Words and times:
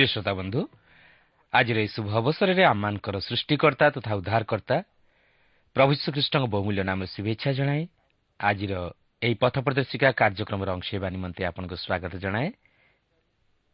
ପ୍ରିୟ 0.00 0.12
ଶ୍ରୋତା 0.12 0.32
ବନ୍ଧୁ 0.32 0.60
ଆଜିର 1.52 1.76
ଏହି 1.84 1.90
ଶୁଭ 1.92 2.08
ଅବସରରେ 2.16 2.62
ଆମମାନଙ୍କର 2.64 3.16
ସୃଷ୍ଟିକର୍ତ୍ତା 3.20 3.86
ତଥା 3.96 4.12
ଉଦ୍ଧାରକର୍ତ୍ତା 4.16 4.76
ପ୍ରଭୁ 5.76 5.92
ଶ୍ରୀକୃଷ୍ଣଙ୍କ 6.00 6.44
ବହୁମୂଲ୍ୟ 6.54 6.82
ନାମରେ 6.88 7.08
ଶୁଭେଚ୍ଛା 7.14 7.50
ଜଣାଏ। 7.52 7.82
ଆଜିର 8.40 8.72
ଏହି 9.22 9.34
ପଥ 9.42 9.54
ପ୍ରଦର୍ଶିକା 9.60 10.08
କାର୍ଯ୍ୟକ୍ରମର 10.16 10.68
ଅଂଶ 10.72 10.88
ହେବା 10.94 11.08
ନିମନ୍ତେ 11.12 11.42
ଆପଣଙ୍କୁ 11.50 11.76
ସ୍ୱାଗତ 11.84 12.12
ଜଣାଏ। 12.16 12.48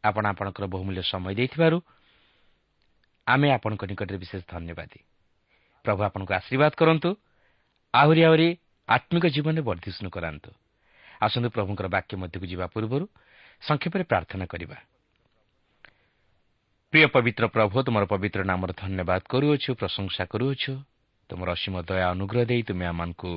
ଆପଣ 0.05 0.25
ଆପଣଙ୍କର 0.33 0.65
ବହୁମୂଲ୍ୟ 0.67 1.03
ସମୟ 1.07 1.33
ଦେଇଥିବାରୁ 1.39 1.79
ଆମେ 3.27 3.49
ଆପଣଙ୍କ 3.57 3.83
ନିକଟରେ 3.91 4.19
ବିଶେଷ 4.19 4.43
ଧନ୍ୟବାଦୀ। 4.51 5.01
ପ୍ରଭୁ 5.85 6.01
ଆପଣଙ୍କୁ 6.09 6.33
ଆଶୀର୍ବାଦ 6.41 6.73
କରନ୍ତୁ। 6.75 7.11
ଆହୁରି 7.95 8.21
ଆହୁରି 8.29 8.49
ଆତ୍ମିକ 8.89 9.25
ଜୀବନରେ 9.31 9.63
ବର୍ଦ୍ଧିଷ୍ଣୁ 9.69 10.09
କରାନ୍ତୁ। 10.11 10.51
ଆସନ୍ତୁ 11.23 11.49
ପ୍ରଭୁଙ୍କର 11.55 11.87
ବାକ୍ୟ 11.87 12.13
ମଧ୍ୟକୁ 12.19 12.47
ଯିବା 12.51 12.67
ପୂର୍ବରୁ 12.75 13.05
ସଂକ୍ଷେପରେ 13.63 14.05
ପ୍ରାର୍ଥନା 14.11 14.47
କରିବା। 14.51 14.79
ପ୍ରିୟ 16.93 17.07
ପବିତ୍ର 17.11 17.45
ପ୍ରଭୁ 17.51 17.77
ତୁମର 17.83 18.05
ପବିତ୍ର 18.07 18.41
ନାମର 18.47 18.71
ଧନ୍ୟବାଦ 18.79 19.23
କରୁଅଛୁ 19.27 19.71
ପ୍ରଶଂସା 19.75 20.25
କରୁଅଛୁ 20.33 20.73
ତୁମର 21.31 21.49
ଅସୀମ 21.53 21.75
ଦୟା 21.83 22.05
ଅନୁଗ୍ରହ 22.15 22.43
ଦେଇ 22.47 22.63
ତୁମେ 22.63 22.85
ଆମମାନଙ୍କୁ 22.87 23.33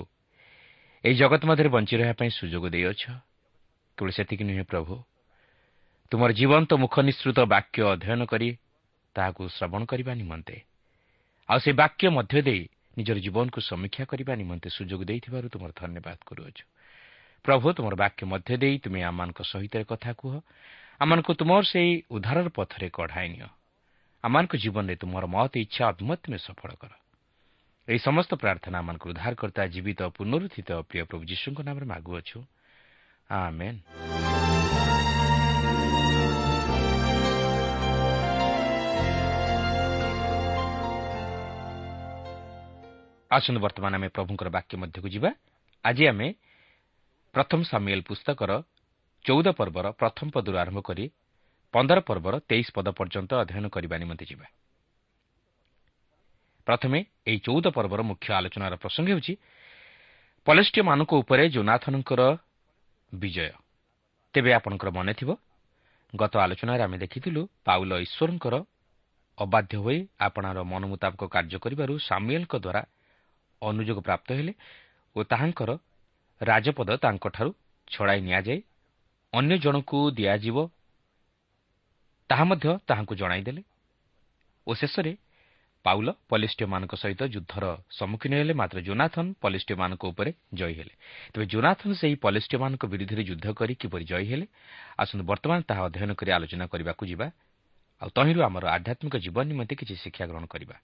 ଏହି 1.04 1.16
ଜଗତ 1.18 1.42
ମଧ୍ୟରେ 1.50 1.70
ବଞ୍ଚି 1.76 1.94
ରହିବା 1.98 2.14
ପାଇଁ 2.14 2.30
ସୁଯୋଗ 2.30 2.66
ଦେଇଅଛ 2.70 3.04
କେବଳ 3.98 4.10
ସେତିକି 4.14 4.44
ନୁହେଁ 4.46 4.66
ପ୍ରଭୁ 4.70 4.94
ତୁମର 6.12 6.30
ଜୀବନ୍ତ 6.32 6.72
ମୁଖ 6.84 6.96
ନିଃସୃତ 7.00 7.40
ବାକ୍ୟ 7.50 7.80
ଅଧ୍ୟୟନ 7.94 8.22
କରି 8.32 8.50
ତାହାକୁ 9.16 9.42
ଶ୍ରବଣ 9.58 9.81
କରିବା 9.86 10.14
ନିମନ୍ତେ 10.14 10.56
ଆଉ 11.50 11.60
ସେ 11.60 11.72
ବାକ୍ୟ 11.74 12.04
ମଧ୍ୟ 12.14 12.40
ଦେଇ 12.46 12.64
ନିଜର 12.98 13.18
ଜୀବନକୁ 13.26 13.60
ସମୀକ୍ଷା 13.62 14.04
କରିବା 14.06 14.34
ନିମନ୍ତେ 14.42 14.70
ସୁଯୋଗ 14.70 15.02
ଦେଇଥିବାରୁ 15.10 15.48
ତୁମର 15.50 15.72
ଧନ୍ୟବାଦ 15.74 16.18
କରୁଅଛୁ 16.26 16.64
ପ୍ରଭୁ 17.46 17.68
ତୁମର 17.74 17.94
ବାକ୍ୟ 18.04 18.22
ମଧ୍ୟ 18.30 18.54
ଦେଇ 18.62 18.75
ତୁମେ 18.78 19.00
ଆମମାନଙ୍କ 19.10 19.40
ସହିତ 19.42 19.74
କଥା 19.90 20.12
କୁହ। 20.13 20.34
ଆମମାନଙ୍କୁ 21.00 21.31
ତୁମର 21.40 21.63
ସେହି 21.63 21.92
ଉଦ୍ଧାରର 22.12 22.48
ପଥରେ 22.51 22.88
କଢ଼ାଇ 22.92 23.28
ନିଅ। 23.31 23.48
ଆମମାନଙ୍କ 24.24 24.54
ଜୀବନରେ 24.60 24.96
ତୁମର 25.00 25.24
ମହତ 25.31 25.54
ଇଚ୍ଛା 25.63 25.84
ଅଭିମତ 25.96 26.19
ତୁମେ 26.28 26.38
ସଫଳ 26.44 26.72
କର। 26.75 26.92
ଏହି 27.88 28.00
ସମସ୍ତ 28.04 28.31
ପ୍ରାର୍ଥନା 28.36 28.75
ଆମମାନଙ୍କୁ 28.84 29.06
ଉଦ୍ଧାରକର୍ତ୍ତା 29.10 29.63
ଜୀବିତ 29.74 30.00
ପୁନରୁଦ୍ଧିତ 30.18 30.69
ପ୍ରିୟ 30.90 31.04
ପ୍ରଭୁ 31.07 31.24
ଯୀଶୁଙ୍କ 31.24 31.60
ନାମରେ 31.63 31.86
ମାଗୁଅଛୁ। 31.88 32.40
ଆମେନ୍ 33.31 33.80
ଆସନ୍ତୁ 43.31 43.60
ବର୍ତ୍ତମାନ 43.63 43.92
ଆମେ 43.95 44.07
ପ୍ରଭୁଙ୍କର 44.12 44.50
ବାକ୍ୟ 44.52 44.74
ମଧ୍ୟକୁ 44.84 45.07
ଯିବା। 45.16 45.30
ଆଜି 45.86 46.04
ଆମେ 46.12 46.28
ପ୍ରଥମ 47.36 47.60
ସାମିଏଲ 47.72 48.02
ପୁସ୍ତକର 48.04 48.52
ଚଉଦ 49.25 49.48
ପର୍ବର 49.60 49.86
ପ୍ରଥମ 49.92 50.27
ପଦରୁ 50.36 50.57
ଆରମ୍ଭ 50.57 50.80
କରି 50.81 51.06
ପନ୍ଦର 51.74 52.00
ପର୍ବର 52.01 52.33
ତେଇଶ 52.50 52.68
ପଦ 52.75 52.88
ପର୍ଯ୍ୟନ୍ତ 53.00 53.31
ଅଧ୍ୟୟନ 53.44 53.66
କରିବା 53.69 53.95
ନିମନ୍ତେ 54.01 54.25
ଯିବା। 54.31 54.48
ପ୍ରଥମେ 56.68 57.00
ଏହି 57.30 57.39
ଚଉଦ 57.45 57.66
ପର୍ବର 57.77 58.01
ମୁଖ୍ୟ 58.10 58.30
ଆଲୋଚନାର 58.38 58.74
ପ୍ରସଙ୍ଗ 58.83 59.07
ହେଉଛି 59.12 59.33
ପଲେଷ୍ଟିୟମାନଙ୍କ 60.48 61.12
ଉପରେ 61.21 61.44
ଜୋନାଥନଙ୍କର 61.56 62.21
ବିଜୟ। 63.12 63.51
ତେବେ 64.36 64.51
ଆପଣଙ୍କର 64.54 64.89
ମନେଥିବ 64.98 65.30
ଗତ 66.13 66.33
ଆଲୋଚନାରେ 66.45 66.81
ଆମେ 66.83 66.98
ଦେଖିଥିଲୁ 66.98 67.42
ପାଉଲ 67.66 67.92
ଈଶ୍ୱରଙ୍କର 68.06 68.56
ଅବାଧ୍ୟ 69.38 69.75
ହୋଇ 69.83 69.98
ଆପଣାର 70.19 70.57
ମନ 70.71 70.83
ମୁତାବକ 70.92 71.21
କାର୍ଯ୍ୟ 71.36 71.57
କରିବାରୁ 71.63 71.94
ସାମୁଏଲଙ୍କ 72.07 72.54
ଦ୍ୱାରା 72.66 72.81
ଅନୁଯୋଗ 73.62 74.00
ପ୍ରାପ୍ତ 74.07 74.30
ହେଲେ 74.38 74.54
ଓ 75.16 75.19
ତାହାଙ୍କର 75.31 75.71
ରାଜପଦ 76.42 76.89
ତାଙ୍କଠାରୁ 77.04 77.51
ଛଡ଼ାଇ 77.88 78.19
ନିଆଯାଇ 78.27 78.60
ଅନ୍ୟ 79.34 79.56
ଜଣକୁ 79.58 79.98
ଦିଆଯିବ 80.12 80.58
ତାହା 82.30 82.44
ମଧ୍ୟ 82.44 82.68
ତାହାଙ୍କୁ 82.88 83.14
ଜଣାଇଦେଲେ। 83.16 83.62
ଓ 84.68 84.72
ଶେଷରେ 84.74 85.14
ପାଉଲ 85.86 86.08
ପଲିଷ୍ଟିୟମାନଙ୍କ 86.30 86.94
ସହିତ 86.94 87.22
ଯୁଦ୍ଧର 87.34 87.66
ସମ୍ମୁଖୀନ 87.90 88.31
ହେଲେ 88.40 88.54
ମାତ୍ର 88.54 88.78
ଜୋନାଥନ 88.81 89.26
ପଲିଷ୍ଟିୟମାନଙ୍କ 89.44 90.04
ଉପରେ 90.12 90.31
ଜୟୀ 90.54 90.74
ହେଲେ। 90.80 90.94
ତେବେ 91.34 91.46
ଜୋନାଥନ 91.46 91.90
ସେହି 92.02 92.16
ପଲିଷ୍ଟିୟମାନଙ୍କ 92.26 92.84
ବିରୁଦ୍ଧରେ 92.92 93.24
ଯୁଦ୍ଧ 93.30 93.48
କରି 93.60 93.74
କିପରି 93.81 94.04
ଜୟୀ 94.12 94.26
ହେଲେ 94.31 94.46
ଆସନ୍ତୁ 95.02 95.24
ବର୍ତ୍ତମାନ 95.26 95.60
ତାହା 95.70 95.81
ଅଧ୍ୟୟନ 95.88 96.12
କରି 96.20 96.30
ଆଲୋଚନା 96.38 96.66
କରିବାକୁ 96.74 97.04
ଯିବା। 97.12 97.28
ଆଉ 98.02 98.10
ତହିଁରୁ 98.16 98.40
ଆମର 98.48 98.64
ଆଧ୍ୟାତ୍ମିକ 98.76 99.16
ଜୀବନ 99.26 99.46
ନିମନ୍ତେ 99.52 99.74
କିଛି 99.80 99.96
ଶିକ୍ଷା 100.04 100.26
ଗ୍ରହଣ 100.30 100.46
କରିବା। 100.46 100.76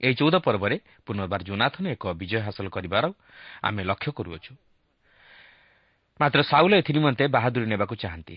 ଏହି 0.00 0.14
ଚଉଦ 0.20 0.36
ପର୍ବରେ 0.46 0.76
ପୁନର୍ବାର 1.06 1.40
ଜୋନାଥନ 1.48 1.84
ଏକ 1.96 2.04
ବିଜୟ 2.20 2.40
ହାସଲ 2.46 2.66
କରିବାର 2.68 3.04
ଆମେ 3.64 3.82
ଲକ୍ଷ୍ୟ 3.90 4.10
କରୁଅଛୁ। 4.12 4.52
ମାତ୍ର 6.20 6.40
ସାଉଲ 6.42 6.72
ଏଥିନିମନ୍ତେ 6.80 7.24
ବାହାଦୁରୀ 7.28 7.66
ନେବାକୁ 7.68 7.94
ଚାହାନ୍ତି 8.00 8.36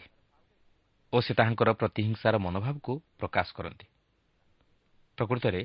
ଓ 1.13 1.17
ସେ 1.23 1.31
ତାହାଙ୍କର 1.33 1.69
ପ୍ରତିହିଂସାର 1.79 2.35
ମନୋଭାବକୁ 2.37 2.91
ପ୍ରକାଶ 3.19 3.47
କରନ୍ତି। 3.55 3.87
ପ୍ରକୃତରେ 5.17 5.61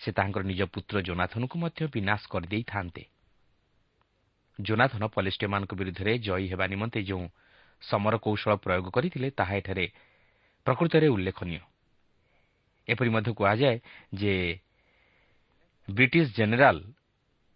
ସେ 0.00 0.10
ତାହାଙ୍କର 0.16 0.42
ନିଜ 0.42 0.62
ପୁତ୍ର 0.74 0.96
ଜୋନାଥନକୁ 1.02 1.56
ମଧ୍ୟ 1.58 1.80
ବିନାଶ 1.94 2.22
କରିଦେଇଥାନ୍ତେ। 2.32 3.02
ଜୋନାଥନ 4.58 5.02
ପଲିଷ୍ଟିୟମାନଙ୍କ 5.16 5.72
ବିରୁଦ୍ଧରେ 5.80 6.12
ଜୟୀ 6.18 6.46
ହେବା 6.52 6.66
ନିମନ୍ତେ 6.72 7.00
ଯେଉଁ 7.02 7.24
ସମର 7.82 8.14
କୌଶଳ 8.22 8.52
ପ୍ରୟୋଗ 8.62 8.86
କରିଥିଲେ 8.94 9.28
ତାହା 9.38 9.54
ଏଠାରେ 9.60 9.86
ପ୍ରକୃତରେ 10.66 11.06
ଉଲ୍ଲେଖନୀୟ। 11.14 11.60
ଏପରି 12.88 13.10
ମଧ୍ୟ 13.14 13.30
କୁହାଯାଏ 13.38 13.76
ଯେ 14.14 14.34
ବ୍ରିଟିଶ 15.88 16.26
ଜେନେରାଲ 16.38 16.76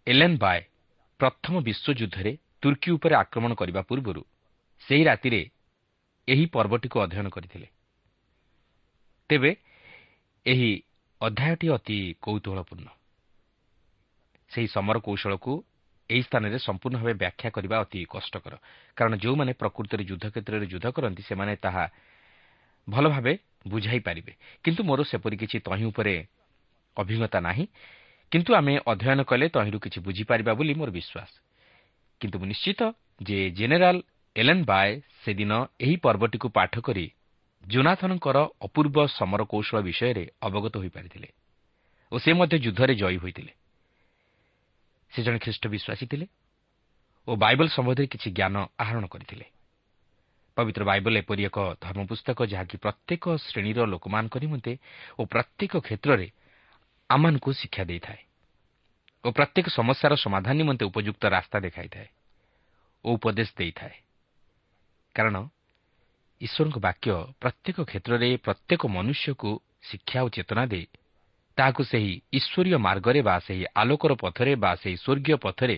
ଏଲେନ୍ 0.07 0.37
ବାୟ 0.43 0.59
ପ୍ରଥମ 1.19 1.53
ବିଶ୍ୱଯୁଦ୍ଧରେ 1.67 2.33
ତୁର୍କୀ 2.61 2.89
ଉପରେ 2.91 3.15
ଆକ୍ରମଣ 3.15 3.51
କରିବା 3.53 3.81
ପୂର୍ବରୁ 3.81 4.21
ସେହି 4.87 5.03
ରାତିରେ 5.03 5.41
ଏହି 6.27 6.45
ପର୍ବଟିକୁ 6.45 6.97
ଅଧ୍ୟୟନ 6.99 7.27
କରିଥିଲେ। 7.29 7.67
ତେବେ 9.29 9.51
ଏହି 10.45 10.69
ଅଧ୍ୟାୟଟି 11.21 11.67
ଅତି 11.69 11.97
କୌତୁହଳପୂର୍ଣ୍ଣ। 12.21 12.87
ସେହି 14.51 14.67
ସମର 14.67 14.97
କୌଶଳକୁ 14.99 15.53
ଏହି 16.09 16.21
ସ୍ଥାନରେ 16.21 16.57
ସମ୍ପୂର୍ଣ୍ଣ 16.59 16.97
ଭାବେ 16.97 17.13
ବ୍ୟାଖ୍ୟା 17.13 17.49
କରିବା 17.49 17.75
ଅତି 17.79 17.99
କଷ୍ଟକର। 18.05 18.53
କାରଣ 18.95 19.13
ଯେଉଁମାନେ 19.15 19.51
ପ୍ରକୃତରେ 19.53 20.03
ଯୁଦ୍ଧ 20.03 20.25
କ୍ଷେତ୍ରରେ 20.31 20.65
ଯୁଦ୍ଧ 20.65 20.87
କରନ୍ତି 20.87 21.21
ସେମାନେ 21.23 21.53
ତାହା 21.55 21.85
ଭଲ 22.87 23.05
ଭାବେ 23.09 23.33
ବୁଝାଇ 23.67 23.99
ପାରିବେ। 23.99 24.33
କିନ୍ତୁ 24.63 24.81
ମୋର 24.83 24.99
ସେପରି 25.03 25.35
କିଛି 25.37 25.57
ତହିଁ 25.59 25.85
ଉପରେ 25.91 26.13
ଅଭିଜ୍ଞତା 26.97 27.39
ନାହିଁ। 27.39 27.65
କିନ୍ତୁ 28.31 28.51
ଆମେ 28.55 28.73
ଅଧ୍ୟୟନ 28.91 29.19
କଲେ 29.23 29.45
ତହିଁରୁ 29.49 29.79
କିଛି 29.79 29.99
ବୁଝିପାରିବା 30.01 30.51
ବୋଲି 30.53 30.73
ମୋର 30.73 30.89
ବିଶ୍ୱାସ। 30.91 31.31
କିନ୍ତୁ 32.21 32.37
ମୁଁ 32.39 32.47
ନିଶ୍ଚିତ 32.47 32.81
ଯେ 33.21 33.37
ଜେନେରାଲ 33.49 33.97
ଏଲେନ୍ 34.35 34.63
ବାୟ 34.65 34.89
ସେଦିନ 35.23 35.51
ଏହି 35.79 35.95
ପର୍ବଟିକୁ 35.95 36.47
ପାଠ 36.49 36.73
କରି 36.79 37.05
ଜୋନାଥନଙ୍କର 37.63 38.37
ଅପୂର୍ବ 38.61 38.97
ସମର 39.17 39.41
କୌଶଳ 39.43 39.77
ବିଷୟରେ 39.81 40.23
ଅବଗତ 40.41 40.73
ହୋଇପାରିଥିଲେ 40.77 41.29
ଓ 42.11 42.15
ସେ 42.17 42.31
ମଧ୍ୟ 42.33 42.55
ଯୁଦ୍ଧରେ 42.65 42.93
ଜୟୀ 42.95 43.17
ହୋଇଥିଲେ। 43.17 43.51
ସେ 45.11 45.19
ଜଣେ 45.23 45.39
ଖ୍ରୀଷ୍ଟ 45.39 45.63
ବିଶ୍ୱାସୀ 45.67 46.05
ଥିଲେ 46.11 46.25
ଓ 47.27 47.31
ବାଇବଲ 47.35 47.67
ସମ୍ବନ୍ଧରେ 47.67 48.07
କିଛି 48.07 48.29
ଜ୍ଞାନ 48.31 48.55
ଆହରଣ 48.79 49.05
କରିଥିଲେ। 49.05 49.45
ପବିତ୍ର 50.57 50.83
ବାଇବଲ 50.83 51.13
ଏପରି 51.17 51.43
ଏକ 51.45 51.57
ଧର୍ମପୁସ୍ତକ 51.81 52.39
ଯାହାକି 52.53 52.75
ପ୍ରତ୍ୟେକ 52.77 53.23
ଶ୍ରେଣୀର 53.37 53.79
ଲୋକମାନଙ୍କ 53.85 54.35
ନିମନ୍ତେ 54.37 54.73
ଓ 55.19 55.21
ପ୍ରତ୍ୟେକ 55.25 55.73
କ୍ଷେତ୍ରରେ 55.85 56.27
ଆମମାନଙ୍କୁ 57.09 57.49
ଶିକ୍ଷା 57.53 57.83
ଦେଇଥାଏ। 57.83 58.21
ଓ 59.27 59.31
ପ୍ରତ୍ୟେକ 59.31 59.67
ସମସ୍ୟାର 59.69 60.13
ସମାଧାନ 60.15 60.55
ନିମନ୍ତେ 60.55 60.83
ଉପଯୁକ୍ତ 60.87 61.23
ରାସ୍ତା 61.27 61.57
ଦେଖାଇଥାଏ 61.59 62.07
ଓ 63.05 63.07
ଉପଦେଶ 63.17 63.49
ଦେଇଥାଏ। 63.59 63.95
କାରଣ 65.15 65.35
ଈଶ୍ୱରଙ୍କ 66.41 66.77
ବାକ୍ୟ 66.79 67.09
ପ୍ରତ୍ୟେକ 67.41 67.77
କ୍ଷେତ୍ରରେ 67.89 68.29
ପ୍ରତ୍ୟେକ 68.45 68.81
ମନୁଷ୍ୟକୁ 68.87 69.49
ଶିକ୍ଷା 69.89 70.19
ଓ 70.23 70.27
ଚେତନା 70.31 70.63
ଦେଇ 70.71 70.85
ତାହାକୁ 71.57 71.81
ସେହି 71.91 72.11
ଈଶ୍ୱରୀୟ 72.39 72.77
ମାର୍ଗରେ 72.77 73.19
ବା 73.21 73.35
ସେହି 73.39 73.63
ଆଲୋକର 73.75 74.11
ପଥରେ 74.23 74.53
ବା 74.63 74.71
ସେହି 74.81 74.95
ସ୍ୱର୍ଗୀୟ 75.03 75.35
ପଥରେ 75.45 75.77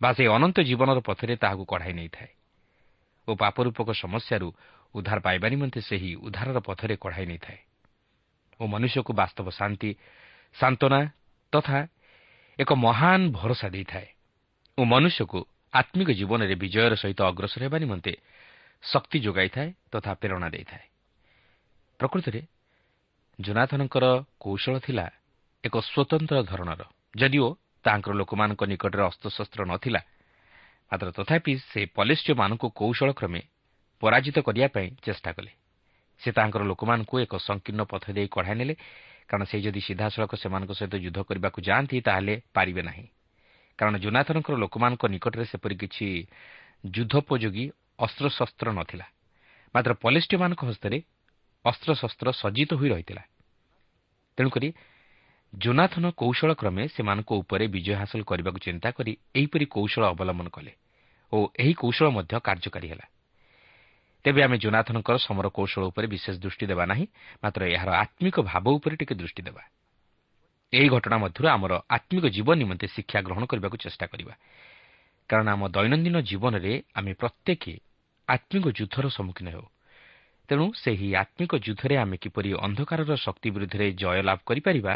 ବା 0.00 0.10
ସେହି 0.16 0.28
ଅନନ୍ତ 0.36 0.56
ଜୀବନର 0.60 0.98
ପଥରେ 1.00 1.34
ତାହାକୁ 1.36 1.64
କଢ଼ାଇ 1.64 1.94
ନେଇଥାଏ 1.98 2.30
ଓ 3.28 3.30
ପାପରୂପକ 3.34 3.88
ସମସ୍ୟାରୁ 4.02 4.48
ଉଦ୍ଧାର 4.94 5.18
ପାଇବା 5.26 5.46
ନିମନ୍ତେ 5.48 5.80
ସେହି 5.80 6.10
ଉଦ୍ଧାରର 6.26 6.58
ପଥରେ 6.68 6.94
କଢ଼ାଇ 7.02 7.26
ନେଇଥାଏ 7.26 7.60
ଓ 8.60 8.62
ମନୁଷ୍ୟକୁ 8.66 9.12
ବାସ୍ତବ 9.20 9.46
ଶାନ୍ତି 9.50 9.90
ସାନ୍ତ୍ୱନା 10.54 11.00
ତଥା 11.52 11.78
ଏକ 12.58 12.70
ମହାନ 12.76 13.20
ଭରସା 13.30 13.68
ଦେଇଥାଏ 13.68 14.08
ଓ 14.78 14.80
ମନୁଷ୍ୟକୁ 14.84 15.38
ଆତ୍ମିକ 15.72 16.08
ଜୀବନରେ 16.18 16.54
ବିଜୟର 16.54 16.94
ସହିତ 16.94 17.20
ଅଗ୍ରସର 17.30 17.60
ହେବା 17.66 17.78
ନିମନ୍ତେ 17.78 18.12
ଶକ୍ତି 18.82 19.18
ଯୋଗାଇଥାଏ 19.26 19.68
ତଥା 19.92 20.10
ପ୍ରେରଣା 20.20 20.48
ଦେଇଥାଏ। 20.54 20.84
ପ୍ରକୃତରେ 22.00 22.40
ଜୋନାଥନଙ୍କର 23.38 24.04
କୌଶଳ 24.40 24.74
ଥିଲା 24.86 25.06
ଏକ 25.64 25.74
ସ୍ୱତନ୍ତ୍ର 25.80 26.36
ଧରଣର। 26.50 26.82
ଯଦିଓ 27.16 27.46
ତାଙ୍କର 27.84 28.12
ଲୋକମାନଙ୍କ 28.14 28.62
ନିକଟରେ 28.70 29.02
ଅସ୍ତ୍ରଶସ୍ତ୍ର 29.10 29.60
ନଥିଲା 29.72 30.00
ମାତ୍ର 30.92 31.08
ତଥାପି 31.18 31.52
ସେ 31.70 31.80
ପଲିଷ୍ୟମାନଙ୍କୁ 31.96 32.66
କୌଶଳ 32.70 33.08
କ୍ରମେ 33.18 33.40
ପରାଜିତ 34.02 34.36
କରିବା 34.46 34.68
ପାଇଁ 34.68 34.88
ଚେଷ୍ଟା 35.02 35.30
କଲେ। 35.36 35.52
ସେ 36.20 36.30
ତାଙ୍କର 36.32 36.62
ଲୋକମାନଙ୍କୁ 36.70 37.14
ଏକ 37.24 37.32
ସଂକୀର୍ଣ୍ଣ 37.48 37.82
ପଥ 37.90 38.04
ଦେଇ 38.16 38.28
କଢ଼ାଇ 38.30 38.56
ନେଲେ 38.60 38.74
କାରଣ 39.28 39.44
ସେ 39.44 39.56
ଯଦି 39.60 39.80
ସିଧାସଳଖ 39.80 40.32
ସେମାନଙ୍କ 40.34 40.72
ସହିତ 40.72 40.94
ଯୁଦ୍ଧ 40.96 41.18
କରିବାକୁ 41.22 41.58
ଯାଆନ୍ତି 41.60 41.96
ତାହେଲେ 42.00 42.34
ପାରିବେ 42.54 42.82
ନାହିଁ। 42.82 43.06
କାରଣ 43.78 43.94
ଜୋନାଥନଙ୍କର 43.98 44.54
ଲୋକମାନଙ୍କ 44.54 45.02
ନିକଟରେ 45.06 45.44
ସେପରି 45.44 45.76
କିଛି 45.76 46.06
ଯୁଦ୍ଧୋପଯୋଗୀ 46.86 47.64
ଅସ୍ତ୍ରଶସ୍ତ୍ର 47.98 48.68
ନଥିଲା। 48.72 49.06
ମାତ୍ର 49.74 49.92
ପଲିଷ୍ଟିମାନଙ୍କ 49.94 50.62
ହସ୍ତରେ 50.64 50.98
ଅସ୍ତ୍ରଶସ୍ତ୍ର 51.64 52.26
ସଜ୍ଜିତ 52.32 52.70
ହୋଇ 52.74 52.88
ରହିଥିଲା। 52.88 53.22
ତେଣୁକରି 54.38 54.68
ଜୋନାଥନ 55.54 56.04
କୌଶଳ 56.10 56.50
କ୍ରମେ 56.54 56.82
ସେମାନଙ୍କ 56.88 57.30
ଉପରେ 57.32 57.64
ବିଜୟ 57.66 57.94
ହାସଲ 57.94 58.22
କରିବାକୁ 58.22 58.58
ଚିନ୍ତା 58.58 58.88
କରି 58.90 59.12
ଏହିପରି 59.34 59.66
କୌଶଳ 59.66 60.02
ଅବଲମ୍ବନ 60.04 60.48
କଲେ 60.48 60.72
ଓ 61.32 61.36
ଏହି 61.58 61.72
କୌଶଳ 61.74 62.06
ମଧ୍ୟ 62.10 62.34
କାର୍ଯ୍ୟକାରୀ 62.40 62.88
ହେଲା। 62.88 63.06
ତେବେ 64.24 64.40
ଆମେ 64.42 64.56
ଜୋନାଥନଙ୍କର 64.58 65.16
ସମର 65.16 65.46
କୌଶଳ 65.48 65.82
ଉପରେ 65.84 66.06
ବିଶେଷ 66.06 66.34
ଦୃଷ୍ଟି 66.40 66.64
ଦେବା 66.66 66.84
ନାହିଁ 66.86 67.06
ମାତ୍ର 67.44 67.60
ଏହାର 67.68 67.90
ଆତ୍ମିକ 68.04 68.36
ଭାବ 68.40 68.64
ଉପରେ 68.68 68.94
ଟିକେ 68.96 69.14
ଦୃଷ୍ଟି 69.14 69.42
ଦେବା। 69.42 69.62
ଏହି 70.72 70.88
ଘଟଣା 70.88 71.16
ମଧ୍ୟରୁ 71.18 71.46
ଆମର 71.48 71.72
ଆତ୍ମିକ 71.90 72.24
ଜୀବନ 72.26 72.54
ନିମନ୍ତେ 72.54 72.86
ଶିକ୍ଷା 72.86 73.18
ଗ୍ରହଣ 73.20 73.44
କରିବାକୁ 73.44 73.76
ଚେଷ୍ଟା 73.76 74.06
କରିବା। 74.06 74.34
କାରଣ 75.30 75.46
ଆମ 75.48 75.62
ଦୈନନ୍ଦିନ 75.68 76.16
ଜୀବନରେ 76.20 76.72
ଆମେ 76.94 77.12
ପ୍ରତ୍ୟେକ 77.20 77.64
ଆତ୍ମିକ 78.28 78.64
ଯୁଦ୍ଧର 78.78 79.06
ସମ୍ମୁଖୀନ 79.08 79.48
ହେଉ। 79.48 79.66
ତେଣୁ 80.48 80.66
ସେହି 80.76 81.08
ଆତ୍ମିକ 81.16 81.52
ଯୁଦ୍ଧରେ 81.56 81.94
ଆମେ 81.96 82.16
କିପରି 82.16 82.50
ଅନ୍ଧକାରର 82.60 83.12
ଶକ୍ତି 83.16 83.48
ବିରୁଦ୍ଧରେ 83.50 83.86
ଜୟଲାଭ 83.92 84.38
କରିପାରିବା 84.46 84.94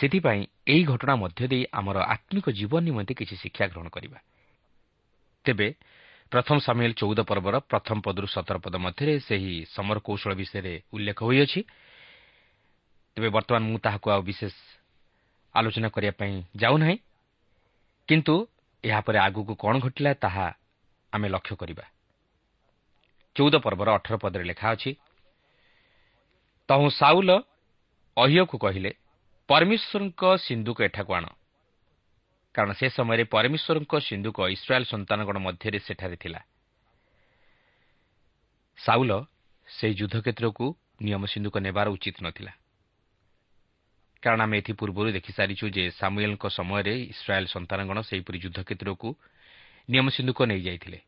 ସେଥିପାଇଁ 0.00 0.42
ଏହି 0.66 0.82
ଘଟଣା 0.84 1.14
ମଧ୍ୟ 1.16 1.42
ଦେଇ 1.46 1.64
ଆମର 1.72 1.96
ଆତ୍ମିକ 2.14 2.46
ଜୀବନ 2.50 2.80
ନିମନ୍ତେ 2.84 3.14
କିଛି 3.14 3.34
ଶିକ୍ଷା 3.36 3.64
ଗ୍ରହଣ 3.66 3.88
କରିବା। 3.88 4.18
ତେବେ 5.44 5.68
ପ୍ରଥମ 6.32 6.56
ସାମିଲ 6.60 6.92
ଚଉଦ 6.92 7.20
ପର୍ବର 7.24 7.56
ପ୍ରଥମ 7.70 7.96
ପଦରୁ 8.04 8.26
ସତର 8.28 8.56
ପଦ 8.60 8.74
ମଧ୍ୟରେ 8.76 9.14
ସେହି 9.18 9.54
ସମର 9.74 9.96
କୌଶଳ 9.98 10.32
ବିଷୟରେ 10.34 10.74
ଉଲ୍ଲେଖ 10.92 11.18
ହୋଇଅଛି। 11.24 11.60
ତେବେ 13.16 13.28
ବର୍ତ୍ତମାନ 13.28 13.62
ମୁଁ 13.64 13.78
ତାହାକୁ 13.80 14.06
ଆଉ 14.10 14.22
ବିଶେଷ 14.22 14.54
ଆଲୋଚନା 15.54 15.88
କରିବା 15.88 16.14
ପାଇଁ 16.20 16.34
ଯାଉନାହିଁ। 16.56 16.96
କିନ୍ତୁ 18.08 18.34
ଏହାପରେ 18.84 19.18
ଆଗକୁ 19.18 19.52
କ'ଣ 19.54 19.74
ଘଟିଲା 19.78 20.12
ତାହା 20.14 20.46
ଆମେ 21.12 21.28
ଲକ୍ଷ୍ୟ 21.28 21.54
କରିବା। 21.56 21.84
ଚଉଦ 23.36 23.54
ପର୍ବର 23.64 23.88
ଅଠର 23.94 24.14
ପଦରେ 24.16 24.44
ଲେଖା 24.44 24.66
ଅଛି 24.74 24.90
ତହୁଁ 26.68 26.88
ସାଉଲ 26.90 27.30
ଅହିୟକୁ 28.16 28.56
କହିଲେ 28.58 28.90
ପରମେଶ୍ୱରଙ୍କ 29.48 30.22
ସିନ୍ଧୁକ 30.36 30.78
ଏଠାକୁ 30.82 31.10
ଆଣ। 31.14 31.24
କାରଣ 32.58 32.72
ସେ 32.72 32.90
ସମୟରେ 32.90 33.24
ପରମେଶ୍ୱରଙ୍କ 33.24 33.94
ସିନ୍ଧୁକ 34.02 34.38
ଇସ୍ରାଏଲ୍ 34.50 34.84
ସନ୍ତାନଗଣ 34.84 35.38
ମଧ୍ୟରେ 35.38 35.78
ସେଠାରେ 35.78 36.16
ଥିଲା। 36.16 36.40
ସାଉଲ 38.78 39.12
ସେହି 39.68 39.94
ଯୁଦ୍ଧକ୍ଷେତ୍ରକୁ 39.94 40.76
ନିୟମ 41.02 41.22
ସିନ୍ଧୁକ 41.26 41.58
ନେବାର 41.58 41.86
ଉଚିତ 41.88 42.16
ନଥିଲା। 42.22 42.52
କାରଣ 44.22 44.40
ଆମେ 44.42 44.58
ଏଥି 44.58 44.72
ପୂର୍ବରୁ 44.72 45.08
ଦେଖିସାରିଛୁ 45.12 45.70
ଯେ 45.70 45.90
ସାମୁଏଲ୍ଙ୍କ 45.90 46.44
ସମୟରେ 46.50 46.94
ଇସ୍ରାଏଲ୍ 47.14 47.46
ସନ୍ତାନଗଣ 47.46 47.98
ସେହିପରି 48.02 48.38
ଯୁଦ୍ଧକ୍ଷେତ୍ରକୁ 48.38 49.08
ନିୟମ 49.90 50.06
ସିନ୍ଧୁକ 50.10 50.42
ନେଇଯାଇଥିଲେ। 50.42 50.98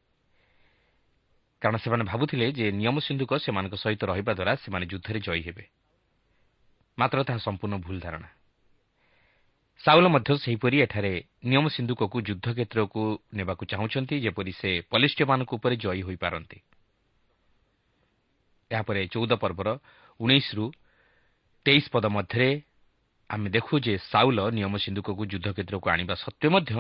କାରଣ 1.61 1.77
ସେମାନେ 1.77 2.05
ଭାବୁଥିଲେ 2.05 2.53
ଯେ 2.53 2.67
ନିୟମ 2.73 2.97
ସିନ୍ଧୁକ 3.03 3.33
ସେମାନଙ୍କ 3.43 3.75
ସହିତ 3.75 4.03
ରହିବା 4.07 4.33
ଦ୍ୱାରା 4.35 4.53
ସେମାନେ 4.57 4.87
ଯୁଦ୍ଧରେ 4.87 5.19
ଜୟୀ 5.21 5.43
ହେବେ। 5.43 5.65
ମାତ୍ର 6.99 7.19
ତାହା 7.27 7.39
ସମ୍ପୂର୍ଣ୍ଣ 7.39 7.77
ଭୁଲ 7.83 7.99
ଧାରଣା। 8.01 8.40
ସାଉଲ 9.85 10.07
ମଧ୍ୟ 10.09 10.31
ସେହିପରି 10.45 10.77
ଏଠାରେ 10.85 11.13
ନିୟମ 11.45 11.65
ସିନ୍ଧୁକକୁ 11.69 12.17
ଯୁଦ୍ଧକ୍ଷେତ୍ରକୁ 12.21 13.03
ନେବାକୁ 13.35 13.63
ଚାହୁଁଛନ୍ତି 13.65 14.15
ଯେପରି 14.21 14.53
ସେ 14.53 14.71
ପଲିଷ୍ଟିୟମାନଙ୍କ 14.93 15.51
ଉପରେ 15.57 15.75
ଜୟୀ 15.77 16.03
ହୋଇପାରନ୍ତି। 16.03 16.59
ଏହାପରେ 18.71 19.01
ଚଉଦ 19.07 19.33
ପର୍ବର 19.41 19.69
ଉଣେଇଶରୁ 20.21 20.65
ତେଇଶ 21.67 21.85
ପଦ 21.93 22.05
ମଧ୍ୟରେ 22.07 22.51
ଆମେ 23.31 23.49
ଦେଖୁ 23.51 23.75
ଯେ 23.81 23.95
ସାଉଲ 24.13 24.39
ନିୟମ 24.53 24.75
ସିନ୍ଧୁକକୁ 24.85 25.23
ଯୁଦ୍ଧକ୍ଷେତ୍ରକୁ 25.33 25.87
ଆଣିବା 25.91 26.15
ସତ୍ତ୍ୱେ 26.15 26.49
ମଧ୍ୟ 26.55 26.73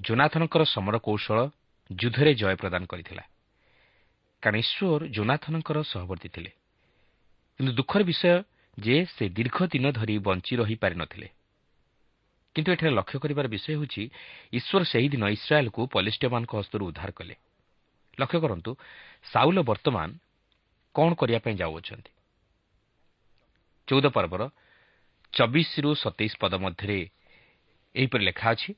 ଜୋନାଥନଙ୍କର 0.00 0.62
ସମର 0.64 0.94
କୌଶଳ 0.98 1.38
ଯୁଦ୍ଧରେ 1.90 2.32
ଜୟ 2.34 2.54
ପ୍ରଦାନ 2.56 2.82
କରିଥିଲା। 2.86 3.24
କାରଣ 4.42 4.56
ଈଶ୍ୱର 4.64 5.00
ଜୋନାଥନଙ୍କର 5.16 5.78
ସହବର୍ତ୍ତୀ 5.82 6.28
ଥିଲେ। 6.34 6.50
କିନ୍ତୁ 7.60 7.72
ଦୁଃଖର 7.72 8.00
ବିଷୟ 8.02 8.34
ଯେ 8.78 8.96
ସେ 9.14 9.24
ଦୀର୍ଘ 9.28 9.56
ଦିନ 9.72 9.84
ଧରି 9.90 10.14
ବଞ୍ଚି 10.18 10.52
ରହିପାରିନଥିଲେ 10.56 11.28
କିନ୍ତୁ 12.54 12.68
ଏଠାରେ 12.72 12.90
ଲକ୍ଷ୍ୟ 12.98 13.18
କରିବାର 13.22 13.46
ବିଷୟ 13.48 13.68
ହେଉଛି 13.72 14.02
ଈଶ୍ୱର 14.52 14.82
ସେହିଦିନ 14.92 15.24
ଇସ୍ରାଏଲ୍କୁ 15.36 15.82
ପଲିଷ୍ଟିୟମାନଙ୍କ 15.94 16.52
ହସ୍ତରୁ 16.60 16.82
ଉଦ୍ଧାର 16.90 17.10
କଲେ। 17.18 17.34
ଲକ୍ଷ୍ୟ 18.18 18.38
କରନ୍ତୁ 18.44 18.70
ସାଉଲ 19.32 19.58
ବର୍ତ୍ତମାନ 19.70 20.08
କ'ଣ 20.94 21.10
କରିବା 21.20 21.40
ପାଇଁ 21.44 21.54
ଯାଉଅଛନ୍ତି। 21.62 22.12
ଚଉଦ 23.88 24.06
ପର୍ବର 24.16 24.42
ଚବିଶରୁ 25.32 25.90
ସତେଇଶ 26.04 26.32
ପଦ 26.42 26.52
ମଧ୍ୟରେ 26.64 26.98
ଏହିପରି 27.94 28.22
ଲେଖା 28.28 28.48
ଅଛି 28.54 28.70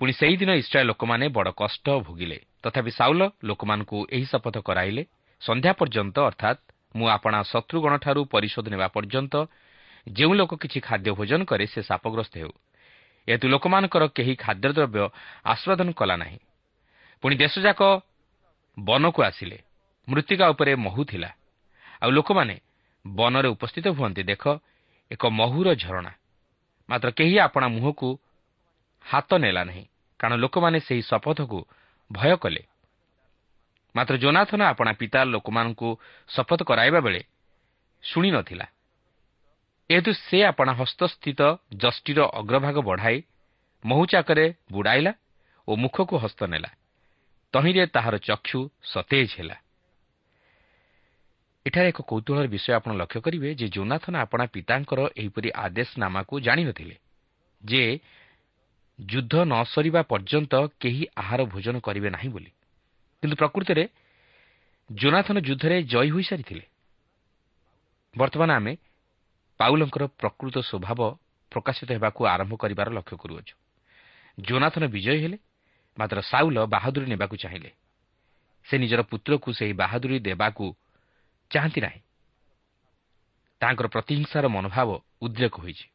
ପୁଣି 0.00 0.12
ସେହିଦିନ 0.20 0.50
ଇସ୍ରାଏଲ୍ 0.62 0.90
ଲୋକମାନେ 0.90 1.26
ବଡ଼ 1.36 1.50
କଷ୍ଟ 1.56 1.86
ଭୋଗିଲେ। 2.06 2.38
ତଥାପି 2.62 2.90
ସାଉଲ 2.90 3.20
ଲୋକମାନଙ୍କୁ 3.48 3.98
ଏହି 4.14 4.26
ଶପଥ 4.32 4.56
କରାଇଲେ 4.68 5.02
ସନ୍ଧ୍ୟା 5.42 5.72
ପର୍ଯ୍ୟନ୍ତ 5.80 6.16
ଅର୍ଥାତ୍ 6.28 6.60
ମୁଁ 6.96 7.06
ଆପଣା 7.16 7.38
ଶତ୍ରୁଗଣଠାରୁ 7.52 8.20
ପରିଶୋଧ 8.34 8.66
ନେବା 8.74 8.88
ପର୍ଯ୍ୟନ୍ତ 8.96 9.34
ଯେଉଁ 10.06 10.32
ଲୋକ 10.40 10.52
କିଛି 10.62 10.78
ଖାଦ୍ୟ 10.80 11.10
ଭୋଜନ 11.18 11.40
କରେ 11.50 11.64
ସେ 11.72 11.80
ସାପଗ୍ରସ୍ତ 11.82 12.34
ହେଉ। 12.42 12.52
ଏହେତୁ 13.28 13.46
ଲୋକମାନଙ୍କର 13.48 14.04
କେହି 14.16 14.34
ଖାଦ୍ୟଦ୍ରବ୍ୟ 14.36 15.04
ଆସ୍ୱାଦନ 15.44 15.88
କଲା 15.92 16.16
ନାହିଁ। 16.16 16.38
ପୁଣି 17.22 17.34
ଦେଶଯାକ 17.36 17.80
ବନକୁ 18.78 19.20
ଆସିଲେ। 19.22 19.58
ମୃତ୍ତିକା 20.08 20.44
ଉପରେ 20.48 20.72
ମହୁ 20.74 21.02
ଥିଲା। 21.04 21.30
ଆଉ 22.02 22.10
ଲୋକମାନେ 22.10 22.56
ବନରେ 23.06 23.48
ଉପସ୍ଥିତ 23.48 23.86
ହୁଅନ୍ତି। 23.88 24.22
ଦେଖ 24.22 24.44
ଏକ 25.10 25.22
ମହୁର 25.30 25.68
ଝରଣା। 25.74 26.12
ମାତ୍ର 26.88 27.08
କେହି 27.10 27.34
ଆପଣା 27.38 27.66
ମୁହଁକୁ 27.68 28.08
ହାତ 29.06 29.30
ନେଲା 29.34 29.62
ନାହିଁ। 29.64 29.84
କାରଣ 30.20 30.34
ଲୋକମାନେ 30.36 30.78
ସେହି 30.80 31.02
ଶପଥକୁ 31.02 31.58
ଭୟ 32.10 32.36
କଲେ। 32.36 32.62
ମାତ୍ର 33.94 34.14
ଜୋନାଥନ 34.16 34.60
ଆପଣା 34.62 34.92
ପିତା 34.92 35.20
ଲୋକମାନଙ୍କୁ 35.24 35.88
ଶପଥ 36.28 36.60
କରାଇବା 36.62 37.00
ବେଳେ 37.00 37.20
ଶୁଣିନଥିଲା 38.02 38.66
ଏହେତୁ 39.90 40.10
ସେ 40.12 40.38
ଆପଣା 40.44 40.72
ହସ୍ତସ୍ଥିତ 40.72 41.40
ଜଷ୍ଟିର 41.74 42.18
ଅଗ୍ରଭାଗ 42.40 42.76
ବଢ଼ାଇ 42.80 43.18
ମହୁଚାକରେ 43.84 44.44
ବୁଡ଼ାଇଲା 44.72 45.12
ଓ 45.68 45.70
ମୁଖକୁ 45.76 46.14
ହସ୍ତ 46.18 46.40
ନେଲା। 46.44 46.70
ତହିଁରେ 47.54 47.84
ତାହାର 47.86 48.14
ଚକ୍ଷୁ 48.18 48.60
ସତେଜ 48.84 49.28
ହେଲା। 49.38 49.56
ଏଠାରେ 51.66 51.88
ଏକ 51.88 52.00
କୌତୁହଳର 52.10 52.46
ବିଷୟ 52.48 52.70
ଆପଣ 52.78 52.90
ଲକ୍ଷ୍ୟ 53.00 53.20
କରିବେ 53.20 53.48
ଯେ 53.54 53.66
ଜୋନାଥନ 53.68 54.14
ଆପଣା 54.24 54.44
ପିତାଙ୍କର 54.54 55.00
ଏହିପରି 55.20 55.48
ଆଦେଶନାମାକୁ 55.64 56.34
ଜାଣିନଥିଲେ 56.40 56.96
ଯେ 57.62 57.82
ଯୁଦ୍ଧ 58.98 59.34
ନ 59.44 59.54
ସରିବା 59.64 60.00
ପର୍ଯ୍ୟନ୍ତ 60.02 60.52
କେହି 60.82 61.02
ଆହାର 61.16 61.40
ଭୋଜନ 61.52 61.76
କରିବେ 61.86 62.08
ନାହିଁ 62.10 62.28
ବୋଲି। 62.34 62.50
କିନ୍ତୁ 63.22 63.36
ପ୍ରକୃତରେ 63.36 63.84
ଜୋନାଥନ 64.90 65.36
ଯୁଦ୍ଧରେ 65.48 65.76
ଜୟୀ 65.82 66.10
ହୋଇସାରିଥିଲେ 66.10 66.64
ବର୍ତ୍ତମାନ 68.14 68.50
ଆମେ 68.50 68.72
ପାଉଲଙ୍କର 69.60 70.04
ପ୍ରକୃତ 70.20 70.56
ସ୍ୱଭାବ 70.60 71.00
ପ୍ରକାଶିତ 71.52 71.88
ହେବାକୁ 71.92 72.20
ଆରମ୍ଭ 72.26 72.52
କରିବାର 72.56 72.88
ଲକ୍ଷ୍ୟ 72.90 73.16
କରୁଅଛୁ। 73.16 73.54
ଜୋନାଥନ 74.38 74.82
ବିଜୟୀ 74.86 75.18
ହେଲେ 75.22 75.38
ମାତ୍ର 75.98 76.18
ସାଉଲ 76.22 76.56
ବାହାଦୁରୀ 76.66 77.06
ନେବାକୁ 77.06 77.36
ଚାହିଁଲେ। 77.36 77.70
ସେ 78.66 78.74
ନିଜର 78.78 79.00
ପୁତ୍ରକୁ 79.02 79.48
ସେହି 79.52 79.72
ବାହାଦୁରୀ 79.72 80.16
ଦେବାକୁ 80.18 80.64
ଚାହାନ୍ତି 81.50 81.80
ନାହିଁ। 81.80 82.00
ତାଙ୍କର 83.60 83.86
ପ୍ରତିହିଂସାର 83.88 84.44
ମନୋଭାବ 84.48 84.88
ଉଦ୍ରେକ 85.22 85.54
ହୋଇଛି। 85.58 85.86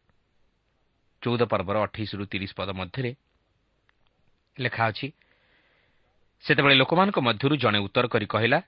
ଚଉଦ 1.21 1.41
ପର୍ବର 1.43 1.75
ଅଠେଇଶରୁ 1.83 2.23
ତିରିଶ 2.25 2.51
ପଦ 2.55 2.69
ମଧ୍ୟରେ 2.75 3.11
ଲେଖା 4.59 4.83
ଅଛି 4.87 5.07
ସେତେବେଳେ 6.43 6.75
ଲୋକମାନଙ୍କ 6.75 7.17
ମଧ୍ୟରୁ 7.19 7.55
ଜଣେ 7.55 7.79
ଉତ୍ତର 7.79 8.05
କରି 8.07 8.25
କହିଲା 8.25 8.59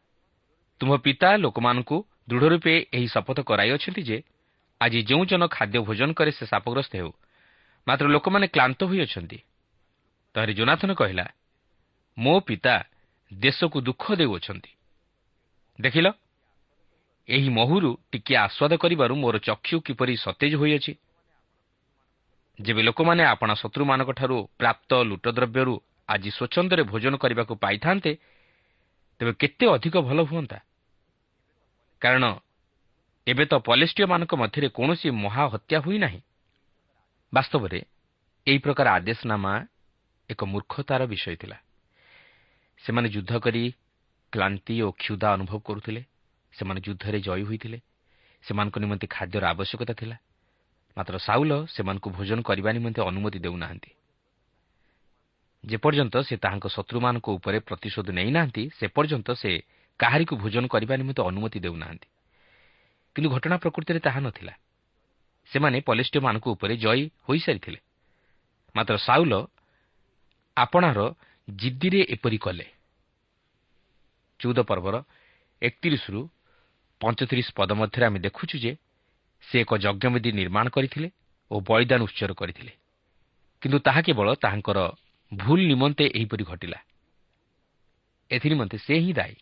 ତୁମ 0.82 0.92
ପିତା 0.98 1.30
ଲୋକମାନଙ୍କୁ 1.38 1.98
ଦୃଢ଼ 2.30 2.46
ରୂପେ 2.48 2.74
ଏହି 2.94 3.08
ଶପଥ 3.08 3.38
କରାଇଅଛନ୍ତି 3.40 4.02
ଯେ 4.02 4.18
ଆଜି 4.82 5.00
ଯେଉଁ 5.10 5.24
ଜନ 5.26 5.44
ଖାଦ୍ୟ 5.48 5.80
ଭୋଜନ 5.88 6.10
କରେ 6.14 6.32
ସେ 6.32 6.46
ସାପଗ୍ରସ୍ତ 6.46 6.94
ହେଉ 6.96 7.12
ମାତ୍ର 7.88 8.06
ଲୋକମାନେ 8.08 8.46
କ୍ଲାନ୍ତ 8.48 8.80
ହୋଇଅଛନ୍ତି। 8.90 9.40
ତହିଁରେ 10.36 10.54
ଜୋନାଥନ 10.54 10.92
କହିଲା 10.94 11.26
ମୋ 12.18 12.36
ପିତା 12.48 12.76
ଦେଶକୁ 13.32 13.78
ଦୁଃଖ 13.88 14.04
ଦେଉଅଛନ୍ତି। 14.20 14.72
ଦେଖିଲ 15.80 16.08
ଏହି 17.28 17.50
ମହୁରୁ 17.50 17.90
ଟିକିଏ 18.12 18.38
ଆସ୍ୱାଦ 18.38 18.74
କରିବାରୁ 18.84 19.14
ମୋର 19.16 19.36
ଚକ୍ଷୁ 19.48 19.78
କିପରି 19.86 20.14
ସତେଜ 20.16 20.54
ହୋଇଅଛି। 20.56 20.94
ଯେବେ 22.60 22.82
ଲୋକମାନେ 22.82 23.24
ଆପଣା 23.24 23.54
ଶତ୍ରୁମାନଙ୍କଠାରୁ 23.54 24.38
ପ୍ରାପ୍ତ 24.60 24.92
ଲୁଟଦ୍ରବ୍ୟରୁ 25.10 25.76
ଆଜି 26.10 26.30
ସ୍ୱଚ୍ଛନ୍ଦରେ 26.38 26.84
ଭୋଜନ 26.92 27.14
କରିବାକୁ 27.24 27.54
ପାଇଥାନ୍ତେ 27.56 28.12
ତେବେ 29.20 29.32
କେତେ 29.42 29.66
ଅଧିକ 29.76 29.96
ଭଲ 30.08 30.20
ହୁଅନ୍ତା। 30.30 30.58
କାରଣ 32.02 32.24
ଏବେ 33.28 33.46
ତ 33.46 33.54
ପଲେଷ୍ଟିୟମାନଙ୍କ 33.58 34.34
ମଧ୍ୟରେ 34.36 34.68
କୌଣସି 34.70 35.10
ମହାହତ୍ୟା 35.10 35.78
ହୋଇନାହିଁ 35.80 36.22
ବାସ୍ତବରେ 37.34 37.80
ଏହି 38.48 38.58
ପ୍ରକାର 38.58 38.88
ଆଦେଶନାମା 38.90 39.54
ଏକ 40.30 40.42
ମୂର୍ଖତାର 40.46 41.02
ବିଷୟ 41.06 41.36
ଥିଲା। 41.36 41.58
ସେମାନେ 42.84 43.08
ଯୁଦ୍ଧ 43.10 43.32
କରି 43.38 43.74
କ୍ଲାନ୍ତି 44.34 44.76
ଓ 44.82 44.92
କ୍ଷୁଦା 44.92 45.28
ଅନୁଭବ 45.34 45.58
କରୁଥିଲେ। 45.60 46.02
ସେମାନେ 46.54 46.80
ଯୁଦ୍ଧରେ 46.82 47.20
ଜୟୀ 47.22 47.44
ହୋଇଥିଲେ। 47.44 47.78
ସେମାନଙ୍କ 48.44 48.76
ନିମନ୍ତେ 48.78 49.08
ଖାଦ୍ୟର 49.08 49.44
ଆବଶ୍ୟକତା 49.46 49.94
ଥିଲା। 49.94 50.18
ମାତ୍ର 50.98 51.16
ସାଉଲ 51.18 51.52
ସେମାନଙ୍କୁ 51.66 52.10
ଭୋଜନ 52.10 52.40
କରିବା 52.42 52.70
ନିମନ୍ତେ 52.72 53.02
ଅନୁମତି 53.02 53.40
ଦେଉନାହାନ୍ତି। 53.40 53.92
ଯେପର୍ଯ୍ୟନ୍ତ 55.66 56.16
ସେ 56.28 56.36
ତାହାଙ୍କ 56.38 56.66
ଶତ୍ରୁମାନଙ୍କ 56.68 57.28
ଉପରେ 57.38 57.58
ପ୍ରତିଶୋଧ 57.60 58.08
ନେଇନାହାନ୍ତି 58.10 58.64
ସେ 58.80 58.86
ପର୍ଯ୍ୟନ୍ତ 58.88 59.30
ସେ 59.34 59.52
କାହାରିକୁ 60.00 60.34
ଭୋଜନ 60.36 60.64
କରିବା 60.68 60.94
ନିମନ୍ତେ 60.96 61.22
ଅନୁମତି 61.22 61.60
ଦେଉନାହାନ୍ତି। 61.60 62.08
କିନ୍ତୁ 63.16 63.30
ଘଟଣା 63.30 63.58
ପ୍ରକୃତିରେ 63.58 64.00
ତାହା 64.00 64.20
ନଥିଲା। 64.20 64.54
ସେମାନେ 65.52 65.82
ପଲିଷ୍ଟିୟମାନଙ୍କ 65.82 66.46
ଉପରେ 66.48 66.78
ଜୟୀ 66.78 67.04
ହୋଇସାରିଥିଲେ। 67.30 67.80
ମାତ୍ର 68.76 68.96
ସାଉଲ 68.98 69.34
ଆପଣାର 70.58 71.00
ଜିଦ୍ଦିରେ 71.50 72.02
ଏପରି 72.10 72.38
କଲେ। 72.38 72.66
ଚଉଦ 74.40 74.60
ପର୍ବର 74.60 74.96
ଏକତିରିଶରୁ 75.62 76.30
ପଞ୍ଚତିରିଶ 77.02 77.48
ପଦ 77.56 77.72
ମଧ୍ୟରେ 77.72 78.06
ଆମେ 78.06 78.20
ଦେଖୁଛୁ 78.20 78.56
ଯେ 78.58 78.72
ସେ 79.44 79.56
ଏକ 79.60 79.72
ଯଜ୍ଞବେଦୀ 79.78 80.32
ନିର୍ମାଣ 80.32 80.66
କରିଥିଲେ 80.70 81.10
ଓ 81.52 81.56
ବଳିଦାନ 81.60 82.02
ଉତ୍ସର 82.02 82.34
କରିଥିଲେ। 82.34 82.72
କିନ୍ତୁ 83.62 83.78
ତାହା 83.80 84.02
କେବଳ 84.02 84.28
ତାହାଙ୍କର 84.36 84.80
ଭୁଲ 85.34 85.60
ନିମନ୍ତେ 85.60 86.06
ଏହିପରି 86.16 86.44
ଘଟିଲା। 86.44 86.80
ଏଥିନିମନ୍ତେ 88.32 88.78
ସେ 88.78 88.94
ହିଁ 89.00 89.14
ଦାୟୀ। 89.14 89.36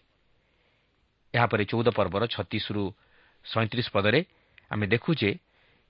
ଏହାପରେ 1.33 1.65
ଚଉଦ 1.65 1.87
ପର୍ବର 1.89 2.23
ଛତିଶରୁ 2.27 2.83
ସଇଁତିରିଶ 3.45 3.87
ପଦରେ 3.91 4.19
ଆମେ 4.71 4.85
ଦେଖୁ 4.87 5.09
ଯେ 5.13 5.31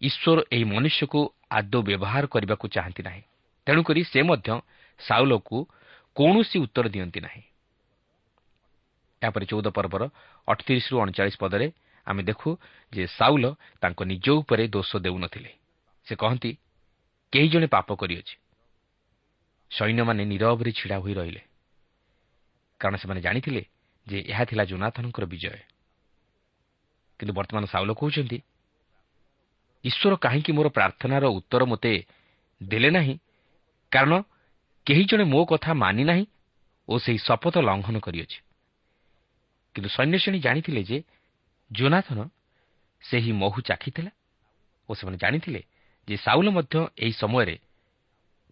ଈଶ୍ୱର 0.01 0.39
ଏହି 0.51 0.63
ମନୁଷ୍ୟକୁ 0.63 1.19
ଆଦୌ 1.49 1.81
ବ୍ୟବହାର 1.81 2.23
କରିବାକୁ 2.25 2.65
ଚାହାନ୍ତି 2.67 3.01
ନାହିଁ। 3.03 3.21
ତେଣୁକରି 3.67 4.01
ସେ 4.03 4.21
ମଧ୍ୟ 4.21 4.49
ସାଉଲକୁ 4.99 5.57
କୌଣସି 6.15 6.57
ଉତ୍ତର 6.59 6.85
ଦିଅନ୍ତି 6.89 7.19
ନାହିଁ। 7.19 7.43
ଏହାପରେ 9.21 9.45
ଚଉଦ 9.45 9.67
ପର୍ବର 9.67 10.03
ଅଠତିରିଶରୁ 10.47 10.95
ଅଣଚାଳିଶ 10.99 11.35
ପଦରେ 11.39 11.67
ଆମେ 12.07 12.21
ଦେଖୁ 12.23 12.49
ଯେ 12.93 13.03
ସାଉଲ 13.07 13.45
ତାଙ୍କ 13.81 13.99
ନିଜ 14.03 14.25
ଉପରେ 14.29 14.63
ଦୋଷ 14.67 14.91
ଦେଉନଥିଲେ। 14.95 15.51
ସେ 16.07 16.13
କହନ୍ତି 16.15 16.51
କେହି 17.33 17.47
ଜଣେ 17.47 17.67
ପାପ 17.67 17.95
କରିଅଛି। 17.95 18.35
ସୈନ୍ୟମାନେ 19.71 20.23
ନିରବରେ 20.25 20.71
ଛିଡ଼ା 20.71 20.97
ହୋଇ 20.99 21.13
ରହିଲେ। 21.13 21.41
କାରଣ 22.79 22.95
ସେମାନେ 22.95 23.21
ଜାଣିଥିଲେ 23.21 23.61
ଯେ 24.07 24.17
ଏହା 24.27 24.43
ଥିଲା 24.45 24.63
ଜୋନାଥନଙ୍କର 24.65 25.25
ବିଜୟ। 25.25 25.57
କିନ୍ତୁ 27.23 27.33
ବର୍ତ୍ତମାନ 27.39 27.63
ସାଉଲ 27.71 27.91
କହୁଛନ୍ତି 27.95 28.37
ଈଶ୍ୱର 29.83 30.13
କାହିଁକି 30.19 30.51
ମୋର 30.51 30.67
ପ୍ରାର୍ଥନାର 30.75 31.23
ଉତ୍ତର 31.39 31.63
ମୋତେ 31.71 31.93
ଦେଲେ 32.61 32.89
ନାହିଁ? 32.91 33.15
କାରଣ 33.91 34.13
କେହି 34.87 35.03
ଜଣେ 35.07 35.23
ମୋ 35.23 35.39
କଥା 35.47 35.71
ମାନି 35.73 36.03
ନାହିଁ 36.03 36.25
ଓ 36.89 36.93
ସେହି 36.99 37.19
ଶପଥ 37.23 37.55
ଲଙ୍ଘନ 37.63 37.95
କରିଅଛି। 38.03 38.39
କିନ୍ତୁ 39.75 39.89
ସୈନ୍ୟଶ୍ରେଣୀ 39.95 40.39
ଜାଣିଥିଲେ 40.39 40.81
ଯେ 40.83 40.97
ଜୋନାଥନ 41.71 42.19
ସେହି 43.03 43.31
ମହୁ 43.31 43.59
ଚାଖିଥିଲା 43.63 44.11
ଓ 44.89 44.91
ସେମାନେ 44.99 45.17
ଜାଣିଥିଲେ 45.17 45.61
ଯେ 46.07 46.15
ସାଉଲ 46.17 46.47
ମଧ୍ୟ 46.51 46.75
ଏହି 46.99 47.13
ସମୟରେ 47.21 47.55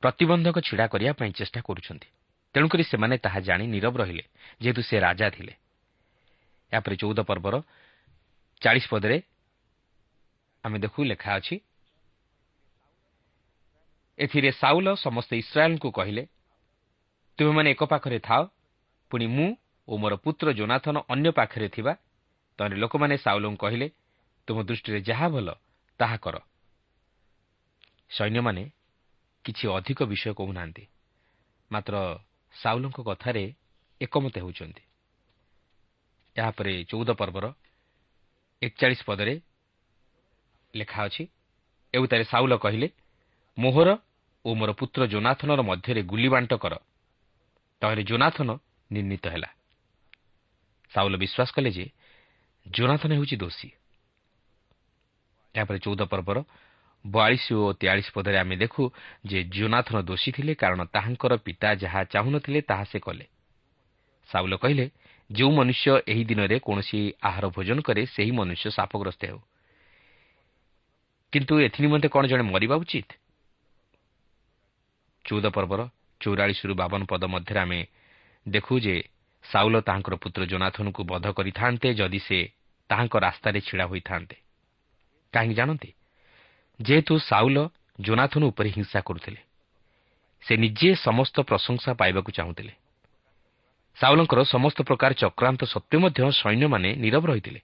ପ୍ରତିବନ୍ଧକ 0.03 0.55
ଛିଡ଼ା 0.63 0.85
କରିବା 0.87 1.13
ପାଇଁ 1.19 1.31
ଚେଷ୍ଟା 1.35 1.59
କରୁଛନ୍ତି। 1.67 2.07
ତେଣୁକରି 2.55 2.83
ସେମାନେ 2.83 3.15
ତାହା 3.19 3.39
ଜାଣି 3.47 3.65
ନିରବ 3.67 3.93
ରହିଲେ 3.99 4.23
ଯେହେତୁ 4.61 4.81
ସେ 4.87 4.95
ରାଜା 4.99 5.27
ଥିଲେ। 5.35 5.53
ଏହାପରେ 6.71 6.95
ଚଉଦ 6.95 7.19
ପର୍ବର 7.27 7.55
ଚାଳିଶ 8.61 8.85
ପଦରେ 8.89 9.17
ଆମେ 10.63 10.77
ଦେଖୁ 10.79 10.99
ଲେଖା 11.03 11.31
ଅଛି। 11.39 11.55
ଏଥିରେ 14.19 14.51
ସାଉଲ 14.51 14.87
ସମସ୍ତେ 14.95 15.35
ଇସ୍ରାଏଲ୍ଙ୍କୁ 15.43 15.89
କହିଲେ 15.91 16.23
ତୁମେମାନେ 17.39 17.67
ଏକ 17.73 17.81
ପାଖରେ 17.93 18.19
ଥାଅ 18.19 18.41
ପୁଣି 19.11 19.27
ମୁଁ 19.35 19.49
ଓ 19.87 19.93
ମୋର 19.97 20.13
ପୁତ୍ର 20.23 20.47
ଜୋନାଥନ 20.53 20.95
ଅନ୍ୟ 21.13 21.29
ପାଖରେ 21.39 21.67
ଥିବା 21.75 21.93
ତମେ 22.59 22.75
ଲୋକମାନେ 22.77 23.15
ସାଉଲଙ୍କୁ 23.17 23.57
କହିଲେ 23.57 23.87
ତୁମ 24.47 24.57
ଦୃଷ୍ଟିରେ 24.69 24.99
ଯାହା 25.09 25.27
ଭଲ 25.33 25.49
ତାହା 25.99 26.17
କର। 26.23 26.35
ସୈନ୍ୟମାନେ 28.11 28.63
କିଛି 29.45 29.65
ଅଧିକ 29.77 29.99
ବିଷୟ 30.11 30.33
କହୁନାହାନ୍ତି 30.39 30.83
ମାତ୍ର 31.71 31.95
ସାଉଲଙ୍କ 32.55 32.97
କଥାରେ 33.09 33.43
ଏକମତ 34.01 34.35
ହେଉଛନ୍ତି। 34.37 34.83
ଏହାପରେ 36.35 36.73
ଚଉଦ 36.89 37.09
ପର୍ବର 37.19 37.45
ଏକଚାଳିଶ 38.61 39.01
ପଦରେ 39.05 39.33
ଲେଖା 40.73 40.99
ଅଛି। 41.03 41.23
ଏଉତାରେ 41.93 42.23
ସାଉଲ 42.23 42.53
କହିଲେ 42.57 42.87
ମୋହର 43.57 43.89
ଓ 44.45 44.49
ମୋର 44.55 44.71
ପୁତ୍ର 44.71 45.01
ଜୋନାଥନର 45.05 45.61
ମଧ୍ୟରେ 45.61 46.01
ଗୁଲିବାଣ୍ଟ 46.03 46.51
କର। 46.53 46.73
ତାହେଲେ 47.81 48.03
ଜୋନାଥନ 48.03 48.49
ନିର୍ଣ୍ଣିତ 48.91 49.25
ହେଲା। 49.27 49.49
ସାଉଲ 50.91 51.13
ବିଶ୍ୱାସ 51.17 51.49
କଲେ 51.55 51.69
ଯେ 51.71 51.85
ଜୋନାଥନ 52.65 53.11
ହେଉଛି 53.13 53.35
ଦୋଷୀ। 53.35 53.69
ଏହାପରେ 55.55 55.77
ଚଉଦ 55.79 56.01
ପର୍ବର 56.03 56.37
ବୟାଳିଶ 57.05 57.45
ଓ 57.53 57.73
ତେୟାଳିଶ 57.73 58.07
ପଦରେ 58.13 58.37
ଆମେ 58.37 58.55
ଦେଖୁ 58.55 58.83
ଯେ 59.25 59.39
ଜୋନାଥନ 59.43 59.97
ଦୋଷୀ 60.01 60.29
ଥିଲେ 60.31 60.53
କାରଣ 60.55 60.81
ତାହାଙ୍କର 60.85 61.33
ପିତା 61.45 61.69
ଯାହା 61.73 62.01
ଚାହୁଁନଥିଲେ 62.03 62.59
ତାହା 62.61 62.83
ସେ 62.83 62.99
କଲେ। 62.99 63.25
ସାଉଲ 64.29 64.53
କହିଲେ 64.55 64.85
ଯେଉଁ 65.31 65.51
ମନୁଷ୍ୟ 65.51 66.01
ଏହି 66.07 66.23
ଦିନରେ 66.23 66.59
କୌଣସି 66.59 66.99
ଆହାର 67.23 67.45
ଭୋଜନ 67.47 67.81
କରେ 67.81 68.05
ସେହି 68.05 68.31
ମନୁଷ୍ୟ 68.31 68.69
ସାପଗ୍ରସ୍ତ 68.71 69.21
ହେଉ। 69.25 69.39
କିନ୍ତୁ 71.33 71.53
ଏଥିନିମନ୍ତେ 71.59 72.07
କ'ଣ 72.07 72.23
ଜଣେ 72.27 72.43
ମରିବା 72.43 72.75
ଉଚିତ? 72.75 73.09
ଚଉଦ 75.25 75.45
ପର୍ବର 75.47 75.81
ଚଉରାଳିଶରୁ 76.21 76.73
ବାବନ 76.75 77.01
ପଦ 77.05 77.23
ମଧ୍ୟରେ 77.23 77.59
ଆମେ 77.59 77.79
ଦେଖୁ 78.47 78.79
ଯେ 78.79 78.95
ସାଉଲ 79.43 79.75
ତାହାଙ୍କର 79.81 80.15
ପୁତ୍ର 80.15 80.41
ଜୋନାଥନକୁ 80.45 81.01
ବଧ 81.03 81.25
କରିଥାନ୍ତେ 81.31 81.93
ଯଦି 81.93 82.19
ସେ 82.19 82.39
ତାହାଙ୍କ 82.89 83.15
ରାସ୍ତାରେ 83.17 83.59
ଛିଡ଼ା 83.61 83.85
ହୋଇଥାନ୍ତେ। 83.85 84.35
କାହିଁକି 85.33 85.55
ଜାଣନ୍ତି? 85.55 85.89
ଯେହେତୁ 86.81 87.13
ସାଉଲ 87.19 87.57
ଜୋନାଥନ 88.01 88.43
ଉପରେ 88.43 88.69
ହିଂସା 88.69 88.99
କରୁଥିଲେ 89.01 89.41
ସେ 90.43 90.53
ନିଜେ 90.57 90.89
ସମସ୍ତ 90.95 91.35
ପ୍ରଶଂସା 91.41 91.91
ପାଇବାକୁ 91.93 92.31
ଚାହୁଁଥିଲେ। 92.31 92.73
ସାଉଲଙ୍କର 93.99 94.39
ସମସ୍ତ 94.43 94.79
ପ୍ରକାର 94.81 95.11
ଚକ୍ରାନ୍ତ 95.13 95.61
ସତ୍ତ୍ୱେ 95.63 95.97
ମଧ୍ୟ 96.03 96.19
ସୈନ୍ୟମାନେ 96.31 96.89
ନିରବ 96.95 97.23
ରହିଥିଲେ। 97.27 97.59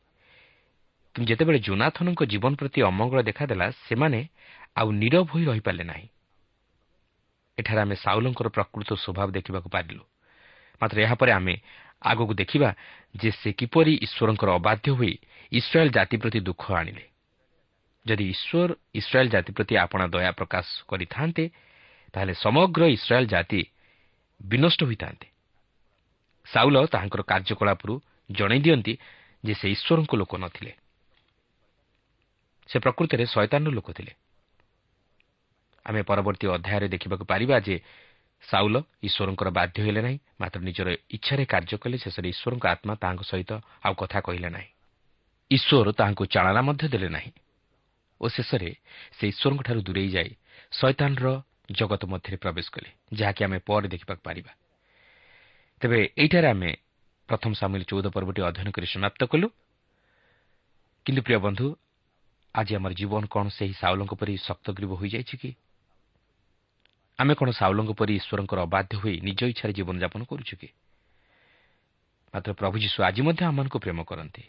କିନ୍ତୁ 1.15 1.27
ଯେତେବେଳେ 1.31 1.59
ଜୋନାଥନଙ୍କ 1.59 2.21
ଜୀବନ 2.23 2.51
ପ୍ରତି 2.55 2.79
ଅମଙ୍ଗଳ 2.81 3.19
ଦେଖାଦେଲା 3.21 3.67
ସେମାନେ 3.89 4.19
ଆଉ 4.75 4.87
ନିରବ 4.91 5.25
ହୋଇ 5.33 5.43
ରହିପାରିଲେ 5.45 5.83
ନାହିଁ। 5.83 6.07
ଏଠାରେ 7.57 7.81
ଆମେ 7.81 7.95
ସାଉଲଙ୍କର 7.95 8.47
ପ୍ରକୃତ 8.47 8.89
ସ୍ୱଭାବ 8.93 9.27
ଦେଖିବାକୁ 9.31 9.69
ପାରିଲୁ। 9.69 10.03
ମାତ୍ର 10.81 10.97
ଏହାପରେ 11.01 11.31
ଆମେ 11.31 11.55
ଆଗକୁ 12.01 12.33
ଦେଖିବା 12.33 12.69
ଯେ 13.15 13.29
ସେ 13.31 13.49
କିପରି 13.51 13.93
ଈଶ୍ୱରଙ୍କର 14.05 14.49
ଅବାଧ୍ୟ 14.49 14.89
ହୋଇ 14.93 15.13
ଇସ୍ରାଏଲ୍ 15.51 15.91
ଜାତି 15.91 16.15
ପ୍ରତି 16.17 16.39
ଦୁଃଖ 16.39 16.63
ଆଣିଲେ। 16.71 17.05
ଯଦି 18.05 18.25
ଈଶ୍ୱର 18.33 18.69
ଇସ୍ରାଏଲ୍ 18.93 19.29
ଜାତି 19.29 19.51
ପ୍ରତି 19.51 19.73
ଆପଣା 19.75 20.05
ଦୟା 20.07 20.31
ପ୍ରକାଶ 20.31 20.67
କରିଥାନ୍ତେ 20.87 21.43
ତାହେଲେ 22.13 22.33
ସମଗ୍ର 22.33 22.81
ଇସ୍ରାଏଲ୍ 22.87 23.27
ଜାତି 23.27 23.61
ବିନଷ୍ଟ 24.41 24.83
ହୋଇଥାନ୍ତେ। 24.83 25.27
ସାଉଲ 26.53 26.75
ତାହାଙ୍କର 26.85 27.21
କାର୍ଯ୍ୟକଳାପରୁ 27.21 27.93
ଜଣାଇ 28.31 28.59
ଦିଅନ୍ତି 28.59 28.93
ଯେ 29.43 29.53
ସେ 29.53 29.67
ଈଶ୍ୱରଙ୍କ 29.71 30.13
ଲୋକ 30.15 30.33
ନଥିଲେ। 30.37 30.71
ସେ 32.69 32.77
ପ୍ରକୃତରେ 32.79 33.23
ଶୟତାନର 33.25 33.71
ଲୋକ 33.71 33.87
ଥିଲେ। 33.91 34.13
ଆମେ 35.85 36.01
ପରବର୍ତ୍ତୀ 36.03 36.45
ଅଧ୍ୟାୟରେ 36.47 36.87
ଦେଖିବାକୁ 36.87 37.25
ପାରିବା 37.25 37.55
ଯେ 37.59 37.75
ସାଉଲ 38.43 38.75
ଈଶ୍ୱରଙ୍କର 39.03 39.49
ବାଧ୍ୟ 39.49 39.77
ହେଲେ 39.81 40.01
ନାହିଁ 40.01 40.17
ମାତ୍ର 40.39 40.59
ନିଜର 40.61 40.87
ଇଚ୍ଛାରେ 41.09 41.43
କାର୍ଯ୍ୟ 41.45 41.77
କଲେ 41.77 41.97
ଶେଷରେ 41.97 42.27
ଈଶ୍ୱରଙ୍କ 42.29 42.65
ଆତ୍ମା 42.67 42.93
ତାହାଙ୍କ 42.95 43.23
ସହିତ 43.23 43.51
ଆଉ 43.83 43.93
କଥା 43.97 44.19
କହିଲେ 44.21 44.49
ନାହିଁ। 44.49 44.69
ଈଶ୍ୱର 45.51 45.87
ତାହାଙ୍କୁ 45.91 46.23
ଚାଳନା 46.25 46.61
ମଧ୍ୟ 46.61 46.85
ଦେଲେ 46.93 47.09
ନାହିଁ 47.09 47.31
ଓ 48.21 48.25
ଶେଷରେ 48.27 48.71
ସେ 49.17 49.23
ଈଶ୍ୱରଙ୍କଠାରୁ 49.27 49.81
ଦୂରେଇ 49.81 50.09
ଯାଇ 50.11 50.31
ଶୈତାନର 50.71 51.27
ଜଗତ 51.71 52.01
ମଧ୍ୟରେ 52.05 52.37
ପ୍ରବେଶ 52.37 52.67
କଲେ 52.71 52.89
ଯାହାକି 53.13 53.41
ଆମେ 53.43 53.57
ପରେ 53.59 53.87
ଦେଖିବାକୁ 53.87 54.21
ପାରିବା। 54.23 54.51
ତେବେ 55.81 55.99
ଏଇଠାରେ 56.17 56.47
ଆମେ 56.47 56.71
ପ୍ରଥମ 57.29 57.51
ସାମିଲ 57.53 57.83
ଚଉଦ 57.83 58.07
ପର୍ବଟି 58.09 58.41
ଅଧ୍ୟୟନ 58.41 58.69
କରି 58.71 58.87
ସମାପ୍ତ 58.87 59.21
କଲୁ। 59.25 59.47
କିନ୍ତୁ 61.05 61.21
ପ୍ରିୟ 61.21 61.37
ବନ୍ଧୁ 61.37 61.65
ଆଜି 62.55 62.75
ଆମର 62.75 62.91
ଜୀବନ 62.93 63.23
କ'ଣ 63.27 63.45
ସେହି 63.49 63.73
ସାଉଲଙ୍କ 63.73 64.13
ପରି 64.13 64.37
ଶକ୍ତଗ୍ରୀବ 64.37 64.91
ହୋଇଯାଇଛି 64.97 65.35
କି? 65.37 65.49
ଆମେ 67.19 67.33
କ'ଣ 67.35 67.49
ସାଉଲଙ୍କ 67.51 67.91
ପରି 67.93 68.13
ଈଶ୍ୱରଙ୍କର 68.15 68.59
ଅବାଧ୍ୟ 68.61 68.93
ହୋଇ 68.97 69.15
ନିଜ 69.21 69.39
ଇଚ୍ଛାରେ 69.45 69.73
ଜୀବନଯାପନ 69.73 70.21
କରୁଛୁ 70.25 70.55
କି? 70.61 70.69
ମାତ୍ର 72.33 72.51
ପ୍ରଭୁ 72.53 72.75
ଯୀଶୁ 72.77 72.97
ଆଜି 73.03 73.21
ମଧ୍ୟ 73.21 73.41
ଆମମାନଙ୍କୁ 73.45 73.77
ପ୍ରେମ 73.79 73.99
କରନ୍ତି। 74.03 74.43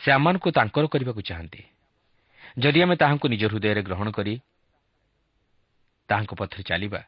ସେ 0.00 0.08
ଆମମାନଙ୍କୁ 0.12 0.48
ତାଙ୍କର 0.50 0.84
କରିବାକୁ 0.86 1.20
ଚାହାନ୍ତି। 1.20 1.62
ଯଦି 2.58 2.78
ଆମେ 2.82 2.96
ତାହାଙ୍କୁ 2.96 3.26
ନିଜ 3.28 3.42
ହୃଦୟରେ 3.44 3.82
ଗ୍ରହଣ 3.82 4.08
କରି 4.10 4.34
ତାହାଙ୍କ 6.08 6.32
ପଥରେ 6.34 6.62
ଚାଲିବା 6.62 7.00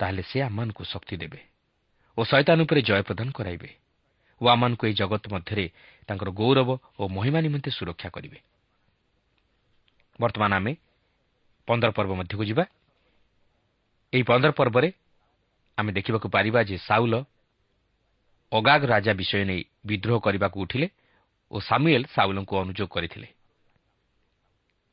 ତାହେଲେ 0.00 0.22
ସେ 0.22 0.38
ଆମମାନଙ୍କୁ 0.42 0.82
ଶକ୍ତି 0.84 1.16
ଦେବେ। 1.16 1.55
ଓ 2.18 2.24
ଶୈତାନ 2.24 2.58
ଉପରେ 2.62 2.80
ଜୟ 2.82 3.02
ପ୍ରଦାନ 3.02 3.28
କରାଇବେ। 3.30 3.70
ଓ 4.40 4.44
ଆମମାନଙ୍କୁ 4.48 4.84
ଏହି 4.86 4.94
ଜଗତ 4.94 5.24
ମଧ୍ୟରେ 5.32 5.64
ତାଙ୍କର 6.08 6.28
ଗୌରବ 6.30 6.70
ଓ 6.98 7.02
ମହିମା 7.08 7.40
ନିମନ୍ତେ 7.40 7.70
ସୁରକ୍ଷା 7.70 8.08
କରିବେ। 8.08 8.38
ବର୍ତ୍ତମାନ 10.20 10.52
ଆମେ 10.52 10.72
ପନ୍ଦର 11.68 11.90
ପର୍ବ 11.90 12.12
ମଧ୍ୟକୁ 12.14 12.44
ଯିବା। 12.44 12.64
ଏହି 14.12 14.22
ପନ୍ଦର 14.22 14.50
ପର୍ବରେ 14.50 14.88
ଆମେ 15.78 15.90
ଦେଖିବାକୁ 15.92 16.28
ପାରିବା 16.28 16.60
ଯେ 16.62 16.76
ସାଉଲ 16.78 17.14
ଅଗାଗ 18.52 18.82
ରାଜା 18.86 19.12
ବିଷୟ 19.12 19.44
ନେଇ 19.44 19.62
ବିଦ୍ରୋହ 19.86 20.16
କରିବାକୁ 20.20 20.56
ଉଠିଲେ 20.60 20.88
ଓ 21.50 21.56
ସାମୁଏଲ 21.60 22.02
ସାଉଲଙ୍କୁ 22.06 22.54
ଅନୁଯୋଗ 22.56 22.88
କରିଥିଲେ। 22.88 23.28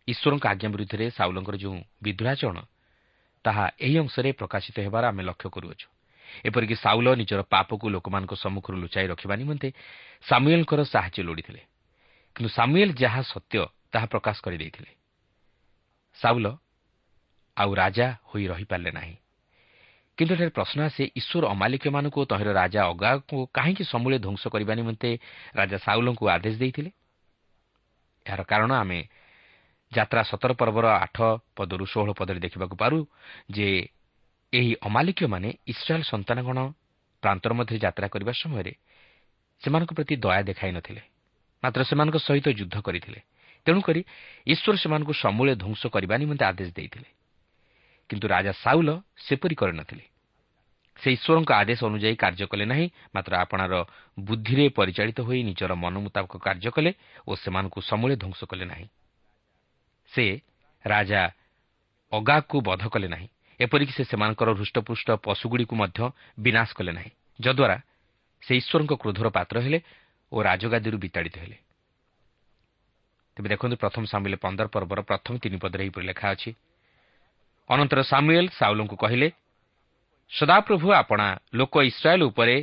ଈଶ୍ୱରଙ୍କ 0.07 0.45
ଆଜ୍ଞା 0.47 0.69
ବିରୁଦ୍ଧରେ 0.69 1.05
ସାଉଲଙ୍କର 1.09 1.55
ଯେଉଁ 1.55 1.77
ବିଦ୍ରୋହାଚରଣ 2.03 2.57
ତାହା 3.45 3.65
ଏହି 3.79 3.95
ଅଂଶରେ 3.97 4.29
ପ୍ରକାଶିତ 4.31 4.75
ହେବାର 4.79 5.03
ଆମେ 5.07 5.23
ଲକ୍ଷ୍ୟ 5.23 5.49
କରୁଅଛୁ। 5.49 5.87
ଏପରିକି 6.45 6.75
ସାଉଲ 6.75 7.07
ନିଜର 7.15 7.41
ପାପକୁ 7.43 7.85
ଲୋକମାନଙ୍କ 7.89 8.33
ସମ୍ମୁଖରୁ 8.33 8.77
ଲୁଚାଇ 8.77 9.07
ରଖିବା 9.07 9.35
ନିମନ୍ତେ 9.35 9.67
ସାମୁଏଲଙ୍କର 10.29 10.81
ସାହାଯ୍ୟ 10.83 11.23
ଲୋଡ଼ିଥିଲେ। 11.23 11.61
କିନ୍ତୁ 12.35 12.49
ସାମୁଏଲ 12.49 12.89
ଯାହା 12.93 13.21
ସତ୍ୟ 13.21 13.65
ତାହା 13.91 14.05
ପ୍ରକାଶ 14.05 14.37
କରିଦେଇଥିଲେ। 14.41 14.91
ସାଉଲ 16.15 16.45
ଆଉ 17.57 17.71
ରାଜା 17.73 18.07
ହୋଇ 18.23 18.47
ରହିପାରିଲେ 18.47 18.91
ନାହିଁ। 18.91 19.15
କିନ୍ତୁ 20.17 20.33
ଏଠାରେ 20.35 20.49
ପ୍ରଶ୍ନ 20.49 20.79
ଆସେ 20.81 21.03
ଈଶ୍ୱର 21.15 21.43
ଅମାଲିକମାନଙ୍କୁ 21.47 22.19
ତହିଁର 22.25 22.49
ରାଜା 22.53 22.81
ଅଗାକୁ 22.85 23.37
କାହିଁକି 23.53 23.83
ସମୂଳେ 23.83 24.17
ଧ୍ୱଂସ 24.19 24.43
କରିବା 24.47 24.73
ନିମନ୍ତେ 24.75 25.09
ରାଜା 25.55 25.77
ସାଉଲଙ୍କୁ 25.77 26.23
ଆଦେଶ 26.29 26.55
ଦେଇଥିଲେ? 26.59 26.91
ଏହାର 28.25 28.41
କାରଣ 28.43 28.71
ଆମେ 28.73 28.99
ଯାତ୍ରା 29.91 30.21
ସତର 30.23 30.51
ପର୍ବର 30.53 30.85
ଆଠ 31.05 31.17
ପଦରୁ 31.57 31.85
ଷୋହଳ 31.85 32.11
ପଦରେ 32.13 32.39
ଦେଖିବାକୁ 32.39 32.75
ପାରୁ 32.75 32.97
ଯେ 33.51 33.67
ଏହି 34.53 34.73
ଅମାଲିକୀୟମାନେ 34.81 35.49
ଇସ୍ରାଏଲ୍ 35.67 36.03
ସନ୍ତାନଗଣ 36.03 36.57
ପ୍ରାନ୍ତର 37.23 37.51
ମଧ୍ୟରେ 37.53 37.77
ଯାତ୍ରା 37.79 38.07
କରିବା 38.07 38.33
ସମୟରେ 38.33 38.73
ସେମାନଙ୍କ 39.61 39.91
ପ୍ରତି 39.93 40.13
ଦୟା 40.15 40.41
ଦେଖାଇ 40.43 40.71
ନଥିଲେ 40.71 41.01
ମାତ୍ର 41.63 41.81
ସେମାନଙ୍କ 41.83 42.17
ସହିତ 42.17 42.47
ଯୁଦ୍ଧ 42.59 42.75
କରିଥିଲେ। 42.81 43.19
ତେଣୁକରି 43.65 44.01
ଈଶ୍ୱର 44.47 44.75
ସେମାନଙ୍କୁ 44.75 45.13
ସମୂଳେ 45.13 45.53
ଧ୍ୱଂସ 45.55 45.81
କରିବା 45.87 46.15
ନିମନ୍ତେ 46.17 46.45
ଆଦେଶ 46.45 46.69
ଦେଇଥିଲେ। 46.75 47.09
କିନ୍ତୁ 48.09 48.25
ରାଜା 48.27 48.53
ସାଉଲ 48.63 48.89
ସେପରି 49.17 49.55
କରିନଥିଲେ। 49.55 50.05
ସେ 50.99 51.07
ଈଶ୍ୱରଙ୍କ 51.11 51.51
ଆଦେଶ 51.51 51.79
ଅନୁଯାୟୀ 51.83 52.15
କାର୍ଯ୍ୟ 52.15 52.45
କଲେ 52.47 52.65
ନାହିଁ 52.65 52.85
ମାତ୍ର 53.15 53.33
ଆପଣାର 53.35 53.73
ବୁଦ୍ଧିରେ 54.19 54.65
ପରିଚାଳିତ 54.69 55.19
ହୋଇ 55.21 55.39
ନିଜର 55.43 55.71
ମନ 55.73 55.95
ମୁତାବକ 56.05 56.33
କାର୍ଯ୍ୟ 56.37 56.69
କଲେ 56.75 56.91
ଓ 57.27 57.31
ସେମାନଙ୍କୁ 57.35 57.79
ସମୂଳେ 57.81 58.15
ଧ୍ୱଂସ 58.15 58.41
କଲେ 58.45 58.65
ନାହିଁ। 58.65 58.87
ସେ 60.11 60.25
ରାଜା 60.85 61.21
ଅଗାକୁ 62.11 62.57
ବଧ 62.61 62.83
କଲେ 62.87 63.07
ନାହିଁ। 63.07 63.27
ଏପରିକି 63.59 63.93
ସେ 63.93 64.03
ସେମାନଙ୍କର 64.03 64.49
ହୃଷ୍ଟପୃଷ୍ଟ 64.53 65.07
ପଶୁଗୁଡ଼ିକୁ 65.23 65.75
ମଧ୍ୟ 65.75 65.99
ବିନାଶ 66.39 66.69
କଲେ 66.73 66.91
ନାହିଁ 66.91 67.11
ଯଦ୍ୱାରା 67.39 67.77
ସେ 68.43 68.51
ଈଶ୍ୱରଙ୍କ 68.55 68.93
କ୍ରୋଧର 69.01 69.27
ପାତ୍ର 69.29 69.55
ହେଲେ 69.61 69.79
ଓ 70.31 70.37
ରାଜଗାଦୀରୁ 70.41 70.97
ବିତାଡ଼ିତ 70.97 71.35
ହେଲେ। 71.37 71.57
ତେବେ 73.37 73.47
ଦେଖନ୍ତୁ 73.49 73.75
ପ୍ରଥମ 73.77 74.03
ସାମିଲ 74.05 74.35
ପନ୍ଦର 74.35 74.67
ପର୍ବର 74.67 74.99
ପ୍ରଥମ 75.01 75.33
ତିନି 75.37 75.57
ପଦରେ 75.57 75.81
ଏହିପରି 75.83 76.05
ଲେଖା 76.05 76.27
ଅଛି। 76.31 76.51
ଅନନ୍ତର 77.69 77.99
ସାମୁଏଲ 78.03 78.47
ସାଉଲଙ୍କୁ 78.59 78.95
କହିଲେ 78.95 79.27
ସଦାପ୍ରଭୁ 80.31 80.87
ଆପଣା 80.91 81.27
ଲୋକ 81.53 81.73
ଇସ୍ରାଏଲ୍ 81.81 82.23
ଉପରେ 82.23 82.55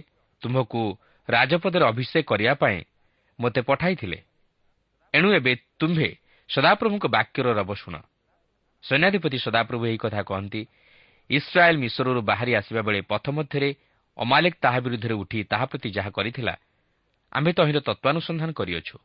ତୁମ୍ଭକୁ 0.43 0.81
ରାଜପଦରେ 1.29 1.85
ଅଭିଷେକ 1.85 2.25
କରିବା 2.27 2.55
ପାଇଁ 2.55 2.79
ମୋତେ 3.39 3.61
ପଠାଇଥିଲେ। 3.63 4.19
ଏଣୁ 5.15 5.29
ଏବେ 5.33 5.53
ତୁମ୍ଭେ 5.79 6.09
ସଦାପ୍ରଭୁଙ୍କ 6.49 7.05
ବାକ୍ୟର 7.07 7.47
ରବ 7.55 7.71
ଶୁଣ। 7.75 7.95
ସୈନ୍ୟାଧିପତି 8.85 9.39
ସଦାପ୍ରଭୁ 9.39 9.85
ଏହି 9.87 9.99
କଥା 10.05 10.23
କହନ୍ତି 10.23 10.61
ଇସ୍ରାଏଲ୍ 11.31 11.83
ମିଶ୍ରରୁ 11.85 12.21
ବାହାରି 12.31 12.53
ଆସିବା 12.61 12.81
ବେଳେ 12.83 13.01
ପଥ 13.13 13.25
ମଧ୍ୟରେ 13.31 13.71
ଅମାଲେକ 14.17 14.55
ତାହା 14.65 14.79
ବିରୁଦ୍ଧରେ 14.85 15.15
ଉଠି 15.23 15.39
ତାହା 15.51 15.67
ପ୍ରତି 15.71 15.89
ଯାହା 15.97 16.11
କରିଥିଲା 16.17 16.55
ଆମ୍ଭେ 17.33 17.53
ତହିଁର 17.59 17.79
ତତ୍ୱାନୁସନ୍ଧାନ 17.89 18.51
କରିଅଛୁ। 18.59 18.97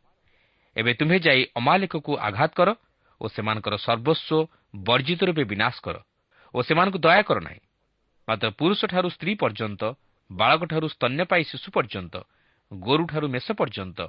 ଏବେ 0.76 0.92
ତୁମ୍ଭେ 1.00 1.18
ଯାଇ 1.26 1.42
ଅମାଲିକକୁ 1.60 2.12
ଆଘାତ 2.28 2.52
କର 2.58 2.70
ଓ 3.22 3.26
ସେମାନଙ୍କର 3.36 3.76
ସର୍ବସ୍ୱ 3.86 4.50
ବର୍ଜିତ 4.84 5.22
ରୂପେ 5.30 5.44
ବିନାଶ 5.52 5.76
କର 5.86 5.98
ଓ 6.54 6.58
ସେମାନଙ୍କୁ 6.68 7.00
ଦୟା 7.06 7.22
କର 7.28 7.38
ନାହିଁ। 7.48 7.62
ମାତ୍ର 8.28 8.48
ପୁରୁଷଠାରୁ 8.60 9.08
ସ୍ତ୍ରୀ 9.16 9.34
ପର୍ଯ୍ୟନ୍ତ 9.42 9.82
ବାଳକଠାରୁ 10.30 10.88
ସ୍ତନ୍ୟପାୟୀ 10.96 11.44
ଶିଶୁ 11.52 11.70
ପର୍ଯ୍ୟନ୍ତ 11.76 12.16
ଗୋରୁଠାରୁ 12.72 13.28
ମେଷ 13.30 13.48
ପର୍ଯ୍ୟନ୍ତ 13.60 14.00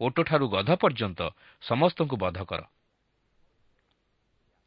ଓଟଠାରୁ 0.00 0.46
ଗଧ 0.48 0.70
ପର୍ଯ୍ୟନ୍ତ 0.82 1.20
ସମସ୍ତଙ୍କୁ 1.62 2.16
ବଧ 2.16 2.38
କର। 2.50 2.62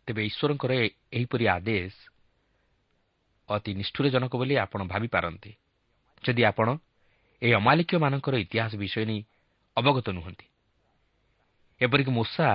ତେବେ 0.09 0.21
ଈଶ୍ୱରଙ୍କର 0.25 0.71
ଏହିପରି 1.13 1.45
ଆଦେଶ 1.47 1.93
ଅତି 3.49 3.71
ନିଷ୍ଠୁରଜନକ 3.73 4.33
ବୋଲି 4.41 4.55
ଆପଣ 4.57 4.79
ଭାବିପାରନ୍ତି। 4.89 5.51
ଯଦି 6.23 6.41
ଆପଣ 6.49 6.67
ଏହି 7.41 7.53
ଅମାଲିକୀୟମାନଙ୍କର 7.53 8.35
ଇତିହାସ 8.45 8.71
ବିଷୟ 8.75 9.05
ନେଇ 9.05 9.21
ଅବଗତ 9.77 10.07
ନୁହନ୍ତି। 10.09 10.47
ଏପରିକି 11.81 12.11
ମୂଷା 12.11 12.47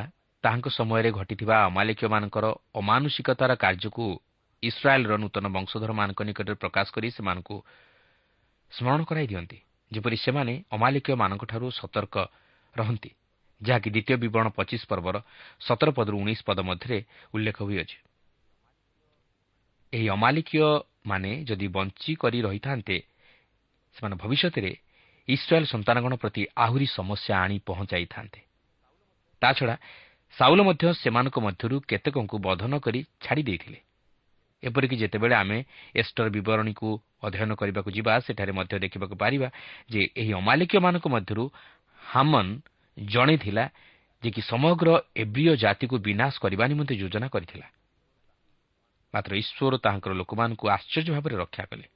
ତାହାଙ୍କ 0.44 0.66
ସମୟରେ 0.68 1.10
ଘଟିଥିବା 1.10 1.56
ଅମାଲିକୀୟମାନଙ୍କର 1.70 2.44
ଅମାନୁଷିକତାର 2.74 3.50
କାର୍ଯ୍ୟକୁ 3.54 4.04
ଇସ୍ରାଏଲ୍ର 4.62 5.12
ନୂତନ 5.16 5.44
ବଂଶଧରମାନଙ୍କ 5.56 6.20
ନିକଟରେ 6.22 6.54
ପ୍ରକାଶ 6.54 6.86
କରି 6.90 7.08
ସେମାନଙ୍କୁ 7.10 7.56
ସ୍ମରଣ 8.72 9.00
କରାଇ 9.06 9.26
ଦିଅନ୍ତି। 9.30 9.58
ଯେପରି 9.92 10.16
ସେମାନେ 10.16 10.54
ଅମାଲିକୀୟମାନଙ୍କଠାରୁ 10.70 11.66
ସତର୍କ 11.70 12.16
ରହନ୍ତି। 12.74 13.10
ଯାହାକି 13.66 13.88
ଦ୍ୱିତୀୟ 13.90 14.16
ବିବରଣ 14.16 14.48
ପଚିଶ 14.58 14.82
ପର୍ବର 14.90 15.16
ସତର 15.60 15.88
ପଦରୁ 15.96 16.16
ଉଣେଇଶ 16.18 16.40
ପଦ 16.48 16.58
ମଧ୍ୟରେ 16.60 16.98
ଉଲ୍ଲେଖ 17.34 17.58
ହୋଇଅଛି। 17.62 17.98
ଏହି 19.92 20.06
ଅମାଲିକୀୟମାନେ 20.08 21.30
ଯଦି 21.48 21.66
ବଞ୍ଚି 21.68 22.12
କରି 22.14 22.38
ରହିଥାନ୍ତେ 22.46 22.96
ସେମାନେ 23.96 24.16
ଭବିଷ୍ୟତରେ 24.16 24.72
ଇସ୍ରାଏଲ୍ 25.28 25.66
ସନ୍ତାନଗଣ 25.66 26.12
ପ୍ରତି 26.14 26.42
ଆହୁରି 26.56 26.86
ସମସ୍ୟା 26.96 27.32
ଆଣି 27.34 27.56
ପହଞ୍ଚାଇଥାନ୍ତେ। 27.66 28.40
ତାଛଡ଼ା 29.42 29.76
ସାଉଲ 30.36 30.60
ମଧ୍ୟ 30.62 30.84
ସେମାନଙ୍କ 31.02 31.36
ମଧ୍ୟରୁ 31.46 31.76
କେତେକଙ୍କୁ 31.88 32.36
ବଧ 32.38 32.62
ନ 32.66 32.74
କରି 32.78 33.00
ଛାଡ଼ି 33.22 33.42
ଦେଇଥିଲେ। 33.42 33.78
ଏପରିକି 34.62 34.96
ଯେତେବେଳେ 34.96 35.34
ଆମେ 35.34 35.58
ଏଷ୍ଟର 35.94 36.26
ବିବରଣୀକୁ 36.28 36.88
ଅଧ୍ୟୟନ 37.22 37.50
କରିବାକୁ 37.54 37.90
ଯିବା 37.96 38.12
ସେଠାରେ 38.20 38.52
ମଧ୍ୟ 38.52 38.74
ଦେଖିବାକୁ 38.84 39.14
ପାରିବା 39.16 39.48
ଯେ 39.90 40.00
ଏହି 40.16 40.32
ଅମାଲିକୀୟମାନଙ୍କ 40.32 41.06
ମଧ୍ୟରୁ 41.06 41.44
ହାମନ୍ 42.02 42.52
ଜଣେ 42.98 43.36
ଥିଲା 43.36 43.64
ଯେ 44.22 44.30
କି 44.30 44.42
ସମଗ୍ର 44.42 44.88
ଏବ୍ରିୟ 45.16 45.56
ଜାତିକୁ 45.56 45.96
ବିନାଶ 45.98 46.34
କରିବା 46.40 46.64
ନିମନ୍ତେ 46.66 46.94
ଯୋଜନା 46.96 47.28
କରିଥିଲା। 47.28 47.66
ମାତ୍ର 49.14 49.32
ଈଶ୍ୱର 49.36 49.74
ତାହାଙ୍କର 49.78 50.12
ଲୋକମାନଙ୍କୁ 50.14 50.64
ଆଶ୍ଚର୍ଯ୍ୟ 50.68 51.12
ଭାବରେ 51.12 51.34
ରକ୍ଷା 51.36 51.64
କଲେ। 51.70 51.86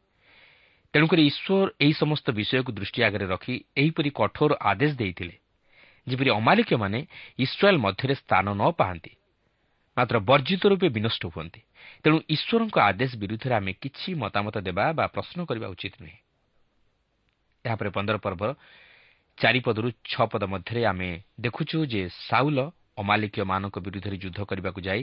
ତେଣୁକରି 0.94 1.22
ଈଶ୍ୱର 1.26 1.68
ଏହି 1.80 1.92
ସମସ୍ତ 1.92 2.26
ବିଷୟକୁ 2.30 2.70
ଦୃଷ୍ଟି 2.72 3.00
ଆଗରେ 3.02 3.26
ରଖି 3.26 3.54
ଏହିପରି 3.76 4.10
କଠୋର 4.10 4.52
ଆଦେଶ 4.60 4.92
ଦେଇଥିଲେ 4.96 5.36
ଯେପରି 6.06 6.30
ଅମାଲିକମାନେ 6.30 6.98
ଇସ୍ରାଏଲ୍ 7.38 7.78
ମଧ୍ୟରେ 7.78 8.14
ସ୍ଥାନ 8.14 8.46
ନ 8.56 8.62
ପାଆନ୍ତି 8.72 9.12
ମାତ୍ର 9.96 10.16
ବର୍ଜିତ 10.30 10.62
ରୂପେ 10.66 10.88
ବିନଷ୍ଟ 10.88 11.22
ହୁଅନ୍ତି। 11.26 11.60
ତେଣୁ 12.04 12.16
ଈଶ୍ୱରଙ୍କ 12.28 12.76
ଆଦେଶ 12.80 13.10
ବିରୁଦ୍ଧରେ 13.18 13.54
ଆମେ 13.54 13.72
କିଛି 13.82 14.10
ମତାମତ 14.14 14.56
ଦେବା 14.62 14.84
ବା 14.98 15.04
ପ୍ରଶ୍ନ 15.14 15.38
କରିବା 15.44 15.68
ଉଚିତ 15.68 15.94
ନୁହେଁ। 16.00 16.18
ଏହାପରେ 17.64 17.88
ପନ୍ଦର 17.90 18.16
ପର୍ବର 18.24 18.50
ଚାରିପଦରୁ 19.40 19.88
ଛଅ 20.10 20.24
ପଦ 20.32 20.42
ମଧ୍ୟରେ 20.52 20.80
ଆମେ 20.84 21.10
ଦେଖୁଛୁ 21.40 21.78
ଯେ 21.92 22.02
ସାଉଲ 22.28 22.58
ଅମାଲିକୀୟମାନଙ୍କ 22.98 23.76
ବିରୁଦ୍ଧରେ 23.84 24.16
ଯୁଦ୍ଧ 24.24 24.38
କରିବାକୁ 24.50 24.80
ଯାଇ 24.80 25.02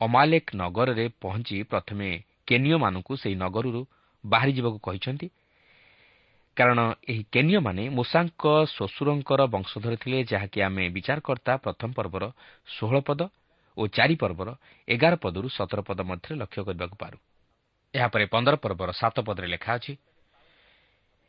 ଅମାଲେକ 0.00 0.46
ନଗରରେ 0.56 1.06
ପହଞ୍ଚି 1.22 1.56
ପ୍ରଥମେ 1.70 2.08
କେନିୟମାନଙ୍କୁ 2.48 3.12
ସେହି 3.22 3.36
ନଗରରୁ 3.44 3.80
ବାହାରିଯିବାକୁ 4.24 4.78
କହିଛନ୍ତି। 4.86 5.26
କାରଣ 6.56 6.80
ଏହି 7.10 7.22
କେନିୟମାନେ 7.34 7.84
ମୂଷାଙ୍କ 7.96 8.44
ଶ୍ୱଶୁରଙ୍କର 8.74 9.40
ବଂଶଧର 9.54 9.94
ଥିଲେ 10.02 10.18
ଯାହାକି 10.32 10.58
ଆମେ 10.66 10.84
ବିଚାରକର୍ତ୍ତା 10.96 11.52
ପ୍ରଥମ 11.64 11.90
ପର୍ବର 11.98 12.24
ଷୋହଳ 12.74 12.98
ପଦ 13.08 13.20
ଓ 13.76 13.82
ଚାରି 13.96 14.16
ପର୍ବର 14.22 14.48
ଏଗାର 14.88 15.14
ପଦରୁ 15.22 15.48
ସତର 15.48 15.80
ପଦ 15.88 15.98
ମଧ୍ୟରେ 16.10 16.34
ଲକ୍ଷ୍ୟ 16.42 16.62
କରିବାକୁ 16.68 16.96
ପାରୁ। 17.02 17.16
ଏହାପରେ 17.94 18.24
ପନ୍ଦର 18.34 18.54
ପର୍ବର 18.64 18.90
ସାତ 18.92 19.16
ପଦରେ 19.26 19.46
ଲେଖା 19.54 19.70
ଅଛି 19.78 19.92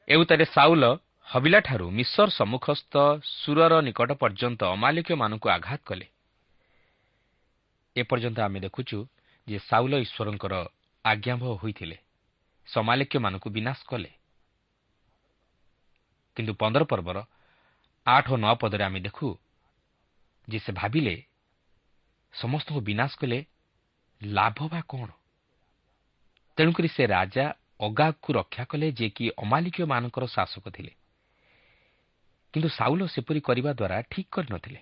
ଏଉତାରେ 0.07 0.45
ସାଉଲ 0.55 0.83
ହବିଲାଠାରୁ 1.31 1.85
ମିଶର 1.89 2.27
ସମ୍ମୁଖସ୍ଥ 2.29 2.93
ସୁରର 3.23 3.73
ନିକଟ 3.81 4.11
ପର୍ଯ୍ୟନ୍ତ 4.13 4.61
ଅମାଲିକମାନଙ୍କୁ 4.63 5.47
ଆଘାତ 5.49 5.81
କଲେ। 5.85 6.07
ଏପର୍ଯ୍ୟନ୍ତ 7.95 8.39
ଆମେ 8.39 8.59
ଦେଖୁଛୁ 8.59 8.97
ଯେ 9.47 9.57
ସାଉଲ 9.59 9.93
ଈଶ୍ୱରଙ୍କର 10.05 10.53
ଆଜ୍ଞାବହ 11.05 11.51
ହୋଇଥିଲେ। 11.63 11.97
ସମାଲିକ୍ୟମାନଙ୍କୁ 12.67 13.49
ବିନାଶ 13.49 13.79
କଲେ। 13.87 14.11
କିନ୍ତୁ 16.35 16.53
ପନ୍ଦର 16.53 16.83
ପର୍ବର 16.83 17.17
ଆଠ 18.05 18.25
ଓ 18.31 18.35
ନଅ 18.35 18.53
ପଦରେ 18.55 18.83
ଆମେ 18.83 18.99
ଦେଖୁ 18.99 19.27
ଯେ 20.49 20.59
ସେ 20.59 20.71
ଭାବିଲେ 20.71 21.15
ସମସ୍ତଙ୍କୁ 22.33 22.81
ବିନାଶ 22.81 23.11
କଲେ 23.17 23.39
ଲାଭ 24.21 24.59
ବା 24.67 24.81
କ'ଣ? 24.81 25.09
ତେଣୁକରି 26.57 26.87
ସେ 26.87 27.03
ରାଜା 27.07 27.45
ଅଗାଗକୁ 27.79 28.29
ରକ୍ଷା 28.33 28.63
କଲେ 28.65 28.87
ଯେ 28.91 29.07
କି 29.09 29.25
ଅମାଲିକୀୟମାନଙ୍କର 29.37 30.25
ଶାସକ 30.27 30.65
ଥିଲେ। 30.69 31.00
କିନ୍ତୁ 32.53 32.69
ସାଉଲ 32.69 33.01
ସେପରି 33.07 33.39
କରିବା 33.39 33.71
ଦ୍ୱାରା 33.73 34.01
ଠିକ୍ 34.01 34.29
କରିନଥିଲେ। 34.31 34.79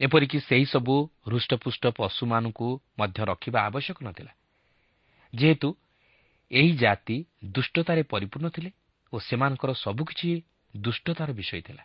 ଏପରିକି 0.00 0.38
ସେହିସବୁ 0.40 0.94
ହୃଷ୍ଟପୁଷ୍ଟ 1.26 1.84
ପଶୁମାନଙ୍କୁ 1.96 2.68
ମଧ୍ୟ 2.98 3.18
ରଖିବା 3.24 3.58
ଆବଶ୍ୟକ 3.62 3.96
ନଥିଲା। 4.02 4.32
ଯେହେତୁ 5.34 5.68
ଏହି 6.50 6.72
ଜାତି 6.76 7.16
ଦୁଷ୍ଟତାରେ 7.44 8.02
ପରିପୂର୍ଣ୍ଣ 8.02 8.48
ଥିଲେ 8.48 8.70
ଓ 9.12 9.18
ସେମାନଙ୍କର 9.18 9.70
ସବୁକିଛି 9.74 10.42
ଦୁଷ୍ଟତାର 10.76 11.30
ବିଷୟ 11.32 11.60
ଥିଲା। 11.60 11.84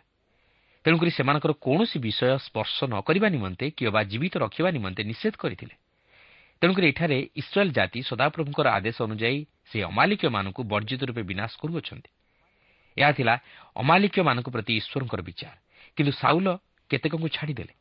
ତେଣୁକରି 0.84 1.10
ସେମାନଙ୍କର 1.10 1.52
କୌଣସି 1.52 1.98
ବିଷୟ 1.98 2.38
ସ୍ପର୍ଶ 2.38 2.76
ନ 2.84 2.94
କରିବା 3.00 3.28
ନିମନ୍ତେ 3.28 3.70
କିମ୍ବା 3.70 4.00
ଜୀବିତ 4.02 4.34
ରଖିବା 4.38 4.70
ନିମନ୍ତେ 4.70 5.02
ନିଷେଧ 5.04 5.34
କରିଥିଲେ। 5.34 5.74
ତେଣୁକରି 6.62 6.86
ଏଠାରେ 6.88 7.18
ଇସ୍ରାଏଲ୍ 7.36 7.72
ଜାତି 7.72 8.00
ସଦାପ୍ରଭୁଙ୍କର 8.02 8.66
ଆଦେଶ 8.68 8.96
ଅନୁଯାୟୀ 9.02 9.40
ସେହି 9.70 9.84
ଅମାଲିକୀୟମାନଙ୍କୁ 9.84 10.62
ବର୍ଜିତ 10.62 11.00
ରୂପେ 11.04 11.22
ବିନାଶ 11.22 11.52
କରୁଅଛନ୍ତି। 11.60 12.10
ଏହା 12.98 13.12
ଥିଲା 13.12 13.34
ଅମାଲିକୀୟମାନଙ୍କ 13.76 14.48
ପ୍ରତି 14.50 14.72
ଈଶ୍ୱରଙ୍କର 14.80 15.20
ବିଚାର। 15.22 15.54
କିନ୍ତୁ 15.96 16.12
ସାଉଲ 16.12 16.48
କେତେକଙ୍କୁ 16.90 17.28
ଛାଡ଼ିଦେଲେ? 17.28 17.74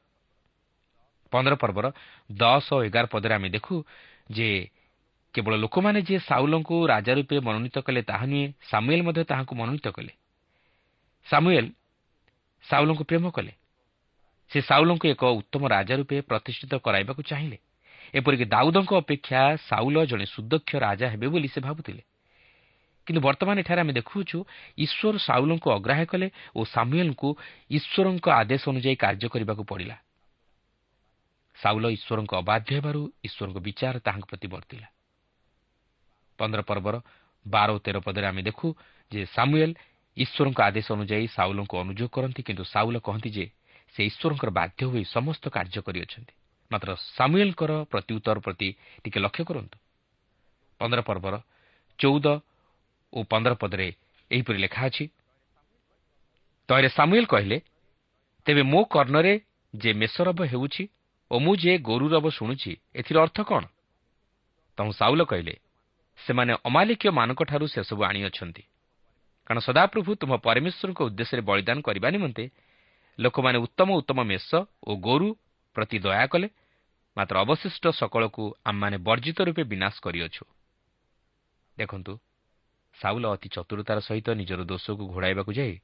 ପନ୍ଦର 1.34 1.54
ପର୍ବର 1.56 1.86
ଦଶ 2.32 2.68
ଓ 2.74 2.78
ଏଗାର 2.84 3.06
ପଦରେ 3.06 3.34
ଆମେ 3.34 3.50
ଦେଖୁ 3.50 3.76
ଯେ 4.32 4.50
କେବଳ 5.34 5.54
ଲୋକମାନେ 5.56 6.00
ଯିଏ 6.02 6.20
ସାଉଲଙ୍କୁ 6.20 6.76
ରାଜା 6.88 7.12
ରୂପେ 7.14 7.36
ମନୋନୀତ 7.40 7.78
କଲେ 7.80 8.02
ତାହା 8.02 8.26
ନୁହେଁ 8.26 8.48
ସାମୁଏଲ୍ 8.72 9.04
ମଧ୍ୟ 9.04 9.22
ତାହାଙ୍କୁ 9.24 9.54
ମନୋନୀତ 9.56 9.88
କଲେ। 9.88 10.14
ସାମୁଏଲ୍ 11.28 11.70
ସାଉଲଙ୍କୁ 12.64 13.04
ପ୍ରେମ 13.04 13.26
କଲେ। 13.30 13.54
ସେ 14.52 14.60
ସାଉଲଙ୍କୁ 14.62 15.06
ଏକ 15.08 15.24
ଉତ୍ତମ 15.40 15.64
ରାଜା 15.68 15.94
ରୂପେ 15.96 16.18
ପ୍ରତିଷ୍ଠିତ 16.22 16.74
କରାଇବାକୁ 16.76 17.22
ଚାହିଁଲେ। 17.22 17.58
ଏପରିକି 18.14 18.46
ଦାଉଦଙ୍କ 18.46 18.92
ଅପେକ୍ଷା 18.94 19.42
ସାଉଲ 19.70 19.98
ଜଣେ 20.06 20.26
ସୁଦକ୍ଷ 20.26 20.72
ରାଜା 20.76 21.06
ହେବେ 21.10 21.28
ବୋଲି 21.28 21.48
ସେ 21.48 21.60
ଭାବୁଥିଲେ। 21.62 22.04
କିନ୍ତୁ 23.08 23.22
ବର୍ତ୍ତମାନ 23.24 23.56
ଏଠାରେ 23.64 23.82
ଆମେ 23.84 23.94
ଦେଖୁଅଛୁ 24.00 24.38
ଈଶ୍ୱର 24.78 25.16
ସାଉଲଙ୍କୁ 25.28 25.68
ଅଗ୍ରାହ୍ୟ 25.78 26.06
କଲେ 26.12 26.28
ଓ 26.56 26.60
ସାମୁଏଲ୍ଙ୍କୁ 26.68 27.30
ଈଶ୍ୱରଙ୍କ 27.78 28.26
ଆଦେଶ 28.42 28.64
ଅନୁଯାୟୀ 28.68 28.96
କାର୍ଯ୍ୟ 29.04 29.28
କରିବାକୁ 29.34 29.64
ପଡ଼ିଲା 29.72 29.96
ସାଉଲ 31.58 31.86
ଈଶ୍ୱରଙ୍କ 31.98 32.32
ଅବାଧ୍ୟ 32.44 32.70
ହେବାରୁ 32.78 33.02
ଈଶ୍ୱରଙ୍କ 33.28 33.58
ବିଚାର 33.68 33.96
ତାହାଙ୍କ 34.06 34.26
ପ୍ରତି 34.30 34.48
ବର୍ତ୍ତିଲା 34.54 34.88
ପନ୍ଦର 36.40 36.62
ପର୍ବର 36.70 36.96
ବାର 37.46 37.68
ଓ 37.72 37.78
ତେର 37.80 37.98
ପଦରେ 38.06 38.26
ଆମେ 38.28 38.42
ଦେଖୁ 38.44 38.68
ଯେ 39.12 39.22
ସାମୁଏଲ୍ 39.36 39.74
ଈଶ୍ୱରଙ୍କ 40.18 40.60
ଆଦେଶ 40.70 40.88
ଅନୁଯାୟୀ 40.98 41.28
ସାଉଲଙ୍କୁ 41.38 41.76
ଅନୁଯୋଗ 41.84 42.10
କରନ୍ତି 42.16 42.42
କିନ୍ତୁ 42.48 42.64
ସାଉଲ 42.74 42.96
କହନ୍ତି 43.08 43.30
ଯେ 43.38 43.46
ସେ 43.96 44.02
ଈଶ୍ୱରଙ୍କର 44.10 44.50
ବାଧ୍ୟ 44.60 44.82
ହୋଇ 44.92 45.04
ସମସ୍ତ 45.16 45.44
କାର୍ଯ୍ୟ 45.56 45.80
କରିଅଛନ୍ତି 45.88 46.34
ମାତ୍ର 46.72 46.90
ସାମୁଏଲ୍ଙ୍କର 47.18 47.72
ପ୍ରତ୍ୟୁତ୍ତର 47.92 48.38
ପ୍ରତି 48.46 48.70
ଟିକେ 49.04 49.20
ଲକ୍ଷ୍ୟ 49.26 49.44
କରନ୍ତୁ। 49.50 49.78
ପନ୍ଦର 50.80 51.00
ପର୍ବର 51.10 51.36
ଚଉଦ 52.00 52.28
ଓ 53.14 53.18
ପନ୍ଦର 53.24 53.54
ପଦରେ 53.54 53.88
ଏହିପରି 54.32 54.58
ଲେଖା 54.58 54.82
ଅଛି। 54.90 55.06
ତହିଁରେ 56.70 56.90
ସାମୁଏଲ୍ 56.90 57.28
କହିଲେ 57.28 57.58
ତେବେ 58.46 58.64
ମୋ 58.72 58.82
କର୍ଣ୍ଣରେ 58.94 59.34
ଯେ 59.74 59.92
ମେଷରବ 59.94 60.40
ହେଉଛି 60.52 60.84
ଓ 61.32 61.36
ମୁଁ 61.40 61.54
ଯେ 61.64 61.74
ଗୋରୁରବ 61.88 62.26
ଶୁଣୁଛି 62.30 62.72
ଏଥିର 62.96 63.18
ଅର୍ଥ 63.26 63.38
କ'ଣ? 63.50 63.64
ତମୁ 64.78 64.92
ସାଉଲ 65.00 65.22
କହିଲେ 65.32 65.56
ସେମାନେ 66.20 66.54
ଅମାଲିକୀୟମାନଙ୍କଠାରୁ 66.68 67.66
ସେସବୁ 67.68 68.02
ଆଣିଅଛନ୍ତି। 68.10 68.64
କାରଣ 69.48 69.60
ସଦାପ୍ରଭୁ 69.60 70.12
ତୁମ 70.22 70.32
ପରମେଶ୍ୱରଙ୍କ 70.46 71.00
ଉଦ୍ଦେଶ୍ୟରେ 71.08 71.42
ବଳିଦାନ 71.50 71.78
କରିବା 71.88 72.08
ନିମନ୍ତେ 72.16 72.46
ଲୋକମାନେ 73.20 73.58
ଉତ୍ତମ 73.66 73.90
ଉତ୍ତମ 74.00 74.20
ମେଷ 74.32 74.50
ଓ 74.88 74.92
ଗୋରୁ 75.08 75.30
ପ୍ରତି 75.76 75.98
ଦୟା 76.06 76.26
କଲେ 76.34 76.48
ମାତ୍ର 77.18 77.36
ଅବଶିଷ୍ଟ 77.46 77.84
ସକଳକୁ 78.00 78.44
ଆମମାନେ 78.70 78.98
ବର୍ଜିତ 79.08 79.38
ରୂପେ 79.48 79.64
ବିନାଶ 79.72 79.96
କରିଅଛୁ। 80.06 80.44
ଦେଖନ୍ତୁ 81.78 82.14
ସାଉଲ 83.02 83.26
ଅତି 83.28 83.48
ଚତୁରତାର 83.50 83.98
ସହିତ 84.00 84.28
ନିଜର 84.40 84.62
ଦୋଷକୁ 84.64 85.04
ଘୋଡ଼ାଇବାକୁ 85.14 85.52
ଯାଇ 85.54 85.76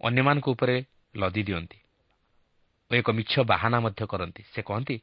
ଅନ୍ୟମାନଙ୍କ 0.00 0.46
ଉପରେ 0.48 0.76
ଲଦି 1.16 1.42
ଦିଅନ୍ତି 1.42 1.78
ଓ 2.90 2.92
ଏକ 2.94 3.08
ମିଛ 3.10 3.32
ବାହାନା 3.42 3.78
ମଧ୍ୟ 3.80 4.02
କରନ୍ତି। 4.06 4.42
ସେ 4.52 4.60
କହନ୍ତି 4.62 4.96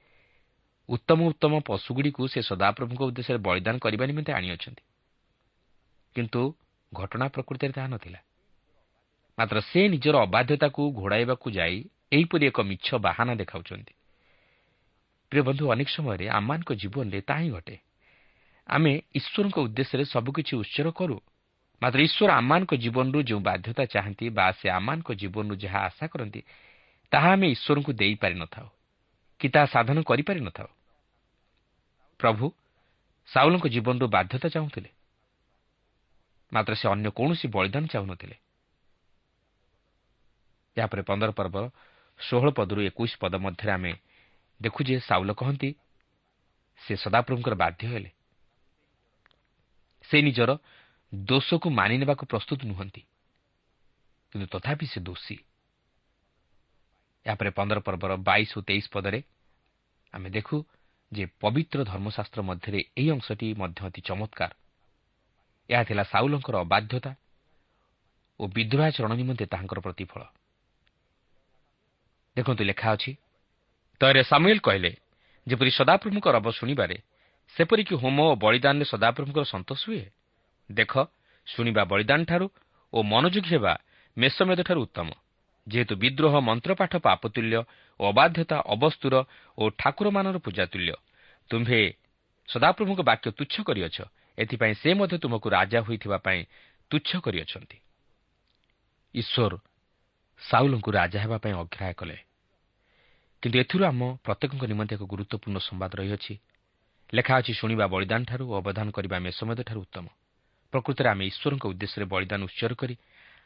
ଉତ୍ତମ 0.89 1.19
ଉତ୍ତମ 1.23 1.53
ପଶୁଗୁଡ଼ିକୁ 1.67 2.21
ସେ 2.27 2.39
ସଦାପ୍ରଭୁଙ୍କ 2.41 3.01
ଉଦ୍ଦେଶ୍ୟରେ 3.03 3.39
ବଳିଦାନ 3.47 3.75
କରିବା 3.77 4.05
ନିମନ୍ତେ 4.05 4.31
ଆଣିଅଛନ୍ତି। 4.33 4.83
କିନ୍ତୁ 6.15 6.41
ଘଟଣା 6.91 7.25
ପ୍ରକୃତିରେ 7.27 7.73
ତାହା 7.73 7.87
ନଥିଲା। 7.87 8.19
ମାତ୍ର 9.37 9.57
ସେ 9.61 9.81
ନିଜର 9.87 10.15
ଅବାଧ୍ୟତାକୁ 10.27 10.81
ଘୋଡ଼ାଇବାକୁ 10.93 11.47
ଯାଇ 11.51 11.77
ଏହିପରି 12.11 12.43
ଏକ 12.45 12.57
ମିଛ 12.61 12.87
ବାହାନା 13.05 13.33
ଦେଖାଉଛନ୍ତି। 13.35 13.93
ପ୍ରିୟ 15.31 15.41
ବନ୍ଧୁ 15.41 15.63
ଅନେକ 15.71 15.89
ସମୟରେ 15.89 16.25
ଆମମାନଙ୍କ 16.29 16.69
ଜୀବନରେ 16.73 17.19
ତାହା 17.21 17.41
ହିଁ 17.41 17.49
ଘଟେ। 17.49 17.75
ଆମେ 18.69 18.91
ଈଶ୍ୱରଙ୍କ 19.15 19.57
ଉଦ୍ଦେଶ୍ୟରେ 19.59 20.03
ସବୁକିଛି 20.05 20.53
ଉତ୍ସର 20.55 20.87
କରୁ 20.91 21.17
ମାତ୍ର 21.83 21.99
ଈଶ୍ୱର 21.99 22.31
ଆମମାନଙ୍କ 22.33 22.73
ଜୀବନରୁ 22.79 23.19
ଯେଉଁ 23.27 23.41
ବାଧ୍ୟତା 23.43 23.83
ଚାହାନ୍ତି 23.93 24.25
ବା 24.31 24.45
ସେ 24.55 24.67
ଆମମାନଙ୍କ 24.69 25.09
ଜୀବନରୁ 25.19 25.55
ଯାହା 25.59 25.79
ଆଶା 25.87 26.05
କରନ୍ତି 26.07 26.41
ତାହା 27.11 27.29
ଆମେ 27.35 27.47
ଈଶ୍ୱରଙ୍କୁ 27.55 27.91
ଦେଇପାରିନଥାଉ 27.91 28.67
କି 29.41 29.47
ତାହା 29.53 29.67
ସାଧନ 29.75 29.97
କରିପାରିନଥାଉ 30.07 30.69
ପ୍ରଭୁ 32.19 32.45
ସାଉଲଙ୍କ 33.29 33.65
ଜୀବନରୁ 33.67 34.05
ବାଧ୍ୟତା 34.07 34.47
ଚାହୁଁଥିଲେ 34.47 34.89
ମାତ୍ର 36.51 36.73
ସେ 36.79 36.85
ଅନ୍ୟ 36.87 37.07
କୌଣସି 37.11 37.45
ବଳିଦାନ 37.51 37.83
ଚାହୁଁନଥିଲେ 37.87 38.37
ଏହାପରେ 40.77 41.01
ପନ୍ଦର 41.03 41.29
ପର୍ବ 41.31 41.55
ଷୋହଳ 42.19 42.49
ପଦରୁ 42.55 42.81
ଏକୋଇଶ 42.89 43.13
ପଦ 43.19 43.33
ମଧ୍ୟରେ 43.43 43.71
ଆମେ 43.71 43.91
ଦେଖୁ 44.59 44.79
ଯେ 44.87 44.95
ସାଉଲ 45.03 45.29
କହନ୍ତି 45.35 45.69
ସେ 46.81 46.93
ସଦାପ୍ରଭୁଙ୍କର 46.95 47.55
ବାଧ୍ୟ 47.55 47.83
ହେଲେ 47.91 48.09
ସେ 50.09 50.17
ନିଜର 50.21 50.51
ଦୋଷକୁ 51.13 51.69
ମାନି 51.69 51.97
ନେବାକୁ 51.97 52.25
ପ୍ରସ୍ତୁତ 52.25 52.65
ନୁହନ୍ତି। 52.65 53.01
କିନ୍ତୁ 54.31 54.47
ତଥାପି 54.47 54.85
ସେ 54.85 54.99
ଦୋଷୀ। 55.01 55.37
ଏହାପରେ 57.25 57.49
ପନ୍ଦର 57.49 57.79
ପର୍ବର 57.79 58.15
ବାଇଶ 58.15 58.57
ଓ 58.57 58.61
ତେଇଶ 58.61 58.85
ପଦରେ 58.91 59.23
ଆମେ 60.13 60.29
ଦେଖୁ 60.29 60.65
ଯେ 61.13 61.25
ପବିତ୍ର 61.39 61.83
ଧର୍ମଶାସ୍ତ୍ର 61.83 62.41
ମଧ୍ୟରେ 62.41 62.79
ଏହି 62.97 63.09
ଅଂଶଟି 63.11 63.53
ମଧ୍ୟ 63.53 63.85
ଅତି 63.85 64.01
ଚମତ୍କାର। 64.01 64.51
ଏହା 65.69 65.83
ଥିଲା 65.83 66.03
ସାଉଲଙ୍କର 66.03 66.55
ଅବାଧ୍ୟତା 66.55 67.15
ଓ 68.39 68.47
ବିଦ୍ରୋହାଚରଣ 68.47 69.13
ନିମନ୍ତେ 69.13 69.45
ତାହାଙ୍କର 69.45 69.79
ପ୍ରତିଫଳ। 69.79 70.21
ଦେଖନ୍ତୁ 72.35 72.63
ଲେଖା 72.63 72.91
ଅଛି 72.93 73.15
ତୟରେ 73.99 74.23
ସାମୁଏଲ 74.23 74.59
କହିଲେ 74.59 74.91
ଯେପରି 75.47 75.71
ସଦାପ୍ରଭୁଙ୍କ 75.71 76.27
ରବ 76.27 76.51
ଶୁଣିବାରେ 76.51 76.97
ସେପରିକି 77.55 77.95
ହୋମ 77.95 78.21
ଓ 78.21 78.35
ବଳିଦାନରେ 78.35 78.85
ସଦାପ୍ରଭୁଙ୍କର 78.85 79.43
ସନ୍ତୋଷ 79.43 79.81
ହୁଏ? 79.87 80.05
ଦେଖ 80.71 80.93
ଶୁଣିବା 81.47 81.83
ବଳିଦାନଠାରୁ 81.83 82.47
ଓ 82.93 83.03
ମନୋଯୋଗୀ 83.03 83.49
ହେବା 83.49 83.73
ମେଷମେଦଠାରୁ 84.17 84.81
ଉତ୍ତମ। 84.81 85.09
ଯେହେତୁ 85.67 85.95
ବିଦ୍ରୋହ 85.95 86.33
ମନ୍ତ୍ରପାଠ 86.39 86.93
ପାପତୁଲ୍ୟ 86.97 87.63
ଓ 87.99 88.03
ଅବାଧ୍ୟତା 88.09 88.57
ଅବସ୍ତୁର 88.65 89.15
ଓ 89.57 89.69
ଠାକୁରମାନର 89.69 90.37
ପୂଜାତୁଲ୍ୟ। 90.37 90.93
ତୁମ୍ଭେ 91.49 91.93
ସଦାପ୍ରଭୁଙ୍କ 92.47 93.01
ବାକ୍ୟ 93.01 93.31
ତୁଚ୍ଛ 93.31 93.55
କରିଅଛ। 93.61 93.97
ଏଥିପାଇଁ 94.37 94.73
ସେ 94.73 94.93
ମଧ୍ୟ 94.93 95.17
ତୁମକୁ 95.17 95.47
ରାଜା 95.49 95.79
ହୋଇଥିବା 95.81 96.17
ପାଇଁ 96.17 96.39
ତୁଚ୍ଛ 96.91 97.09
କରିଅଛନ୍ତି। 97.19 97.77
ଈଶ୍ୱର 99.15 99.53
ସାଉଲଙ୍କୁ 100.39 100.91
ରାଜା 100.91 101.19
ହେବା 101.21 101.37
ପାଇଁ 101.37 101.53
ଅଗ୍ରାହ୍ୟ 101.53 101.93
କଲେ। 101.93 102.17
କିନ୍ତୁ 103.41 103.59
ଏଥିରୁ 103.59 103.83
ଆମ 103.85 104.01
ପ୍ରତ୍ୟେକଙ୍କ 104.23 104.63
ନିମନ୍ତେ 104.65 104.95
ଏକ 104.95 105.03
ଗୁରୁତ୍ୱପୂର୍ଣ୍ଣ 105.03 105.57
ସମ୍ବାଦ 105.59 105.91
ରହିଅଛି। 105.95 106.33
ଲେଖା 107.13 107.33
ଅଛି 107.37 107.53
ଶୁଣିବା 107.53 107.85
ବଳିଦାନଠାରୁ 107.87 108.43
ଓ 108.51 108.53
ଅବଦାନ 108.57 108.87
କରିବା 108.91 109.17
ମେଷମେଦଠାରୁ 109.19 109.79
ଉତ୍ତମ। 109.81 110.05
ପ୍ରକୃତରେ 110.73 111.07
ଆମେ 111.13 111.23
ଈଶ୍ୱରଙ୍କ 111.31 111.63
ଉଦ୍ଦେଶ୍ୟରେ 111.71 112.05
ବଳିଦାନ 112.09 112.41
ଉତ୍ସର୍ଗ 112.49 112.75
କରି 112.81 112.95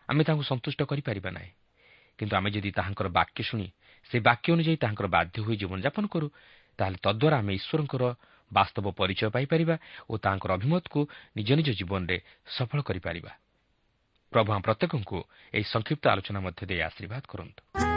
ଆମେ 0.09 0.21
ତାଙ୍କୁ 0.23 0.43
ସନ୍ତୁଷ୍ଟ 0.47 0.79
କରିପାରିବା 0.87 1.29
ନାହିଁ। 1.37 1.51
କିନ୍ତୁ 2.19 2.33
ଆମେ 2.39 2.49
ଯଦି 2.55 2.69
ତାହାଙ୍କର 2.71 3.07
ବାକ୍ୟ 3.11 3.39
ଶୁଣି 3.43 3.67
ସେହି 4.09 4.21
ବାକ୍ୟ 4.23 4.47
ଅନୁଯାୟୀ 4.55 4.77
ତାହାଙ୍କର 4.83 5.07
ବାଧ୍ୟ 5.07 5.37
ହୋଇ 5.45 5.55
ଜୀବନଯାପନ 5.61 6.03
କରୁ 6.07 6.27
ତାହେଲେ 6.79 6.97
ତଦ୍ୱାରା 7.03 7.35
ଆମେ 7.37 7.53
ଈଶ୍ୱରଙ୍କର 7.59 8.03
ବାସ୍ତବ 8.51 8.85
ପରିଚୟ 8.95 9.29
ପାଇପାରିବା 9.35 9.75
ଓ 10.07 10.13
ତାହାଙ୍କର 10.23 10.51
ଅଭିମତକୁ 10.57 10.99
ନିଜ 11.35 11.49
ନିଜ 11.59 11.69
ଜୀବନରେ 11.79 12.17
ସଫଳ 12.47 12.79
କରିପାରିବା। 12.87 13.31
ପ୍ରଭୁ 14.31 14.49
ପ୍ରତ୍ୟେକଙ୍କୁ 14.65 15.17
ଏହି 15.53 15.65
ସଂକ୍ଷିପ୍ତ 15.73 16.03
ଆଲୋଚନା 16.07 16.39
ମଧ୍ୟ 16.39 16.61
ଦେଇ 16.69 16.81
ଆଶୀର୍ବାଦ 16.81 17.23
କରନ୍ତୁ। 17.27 17.96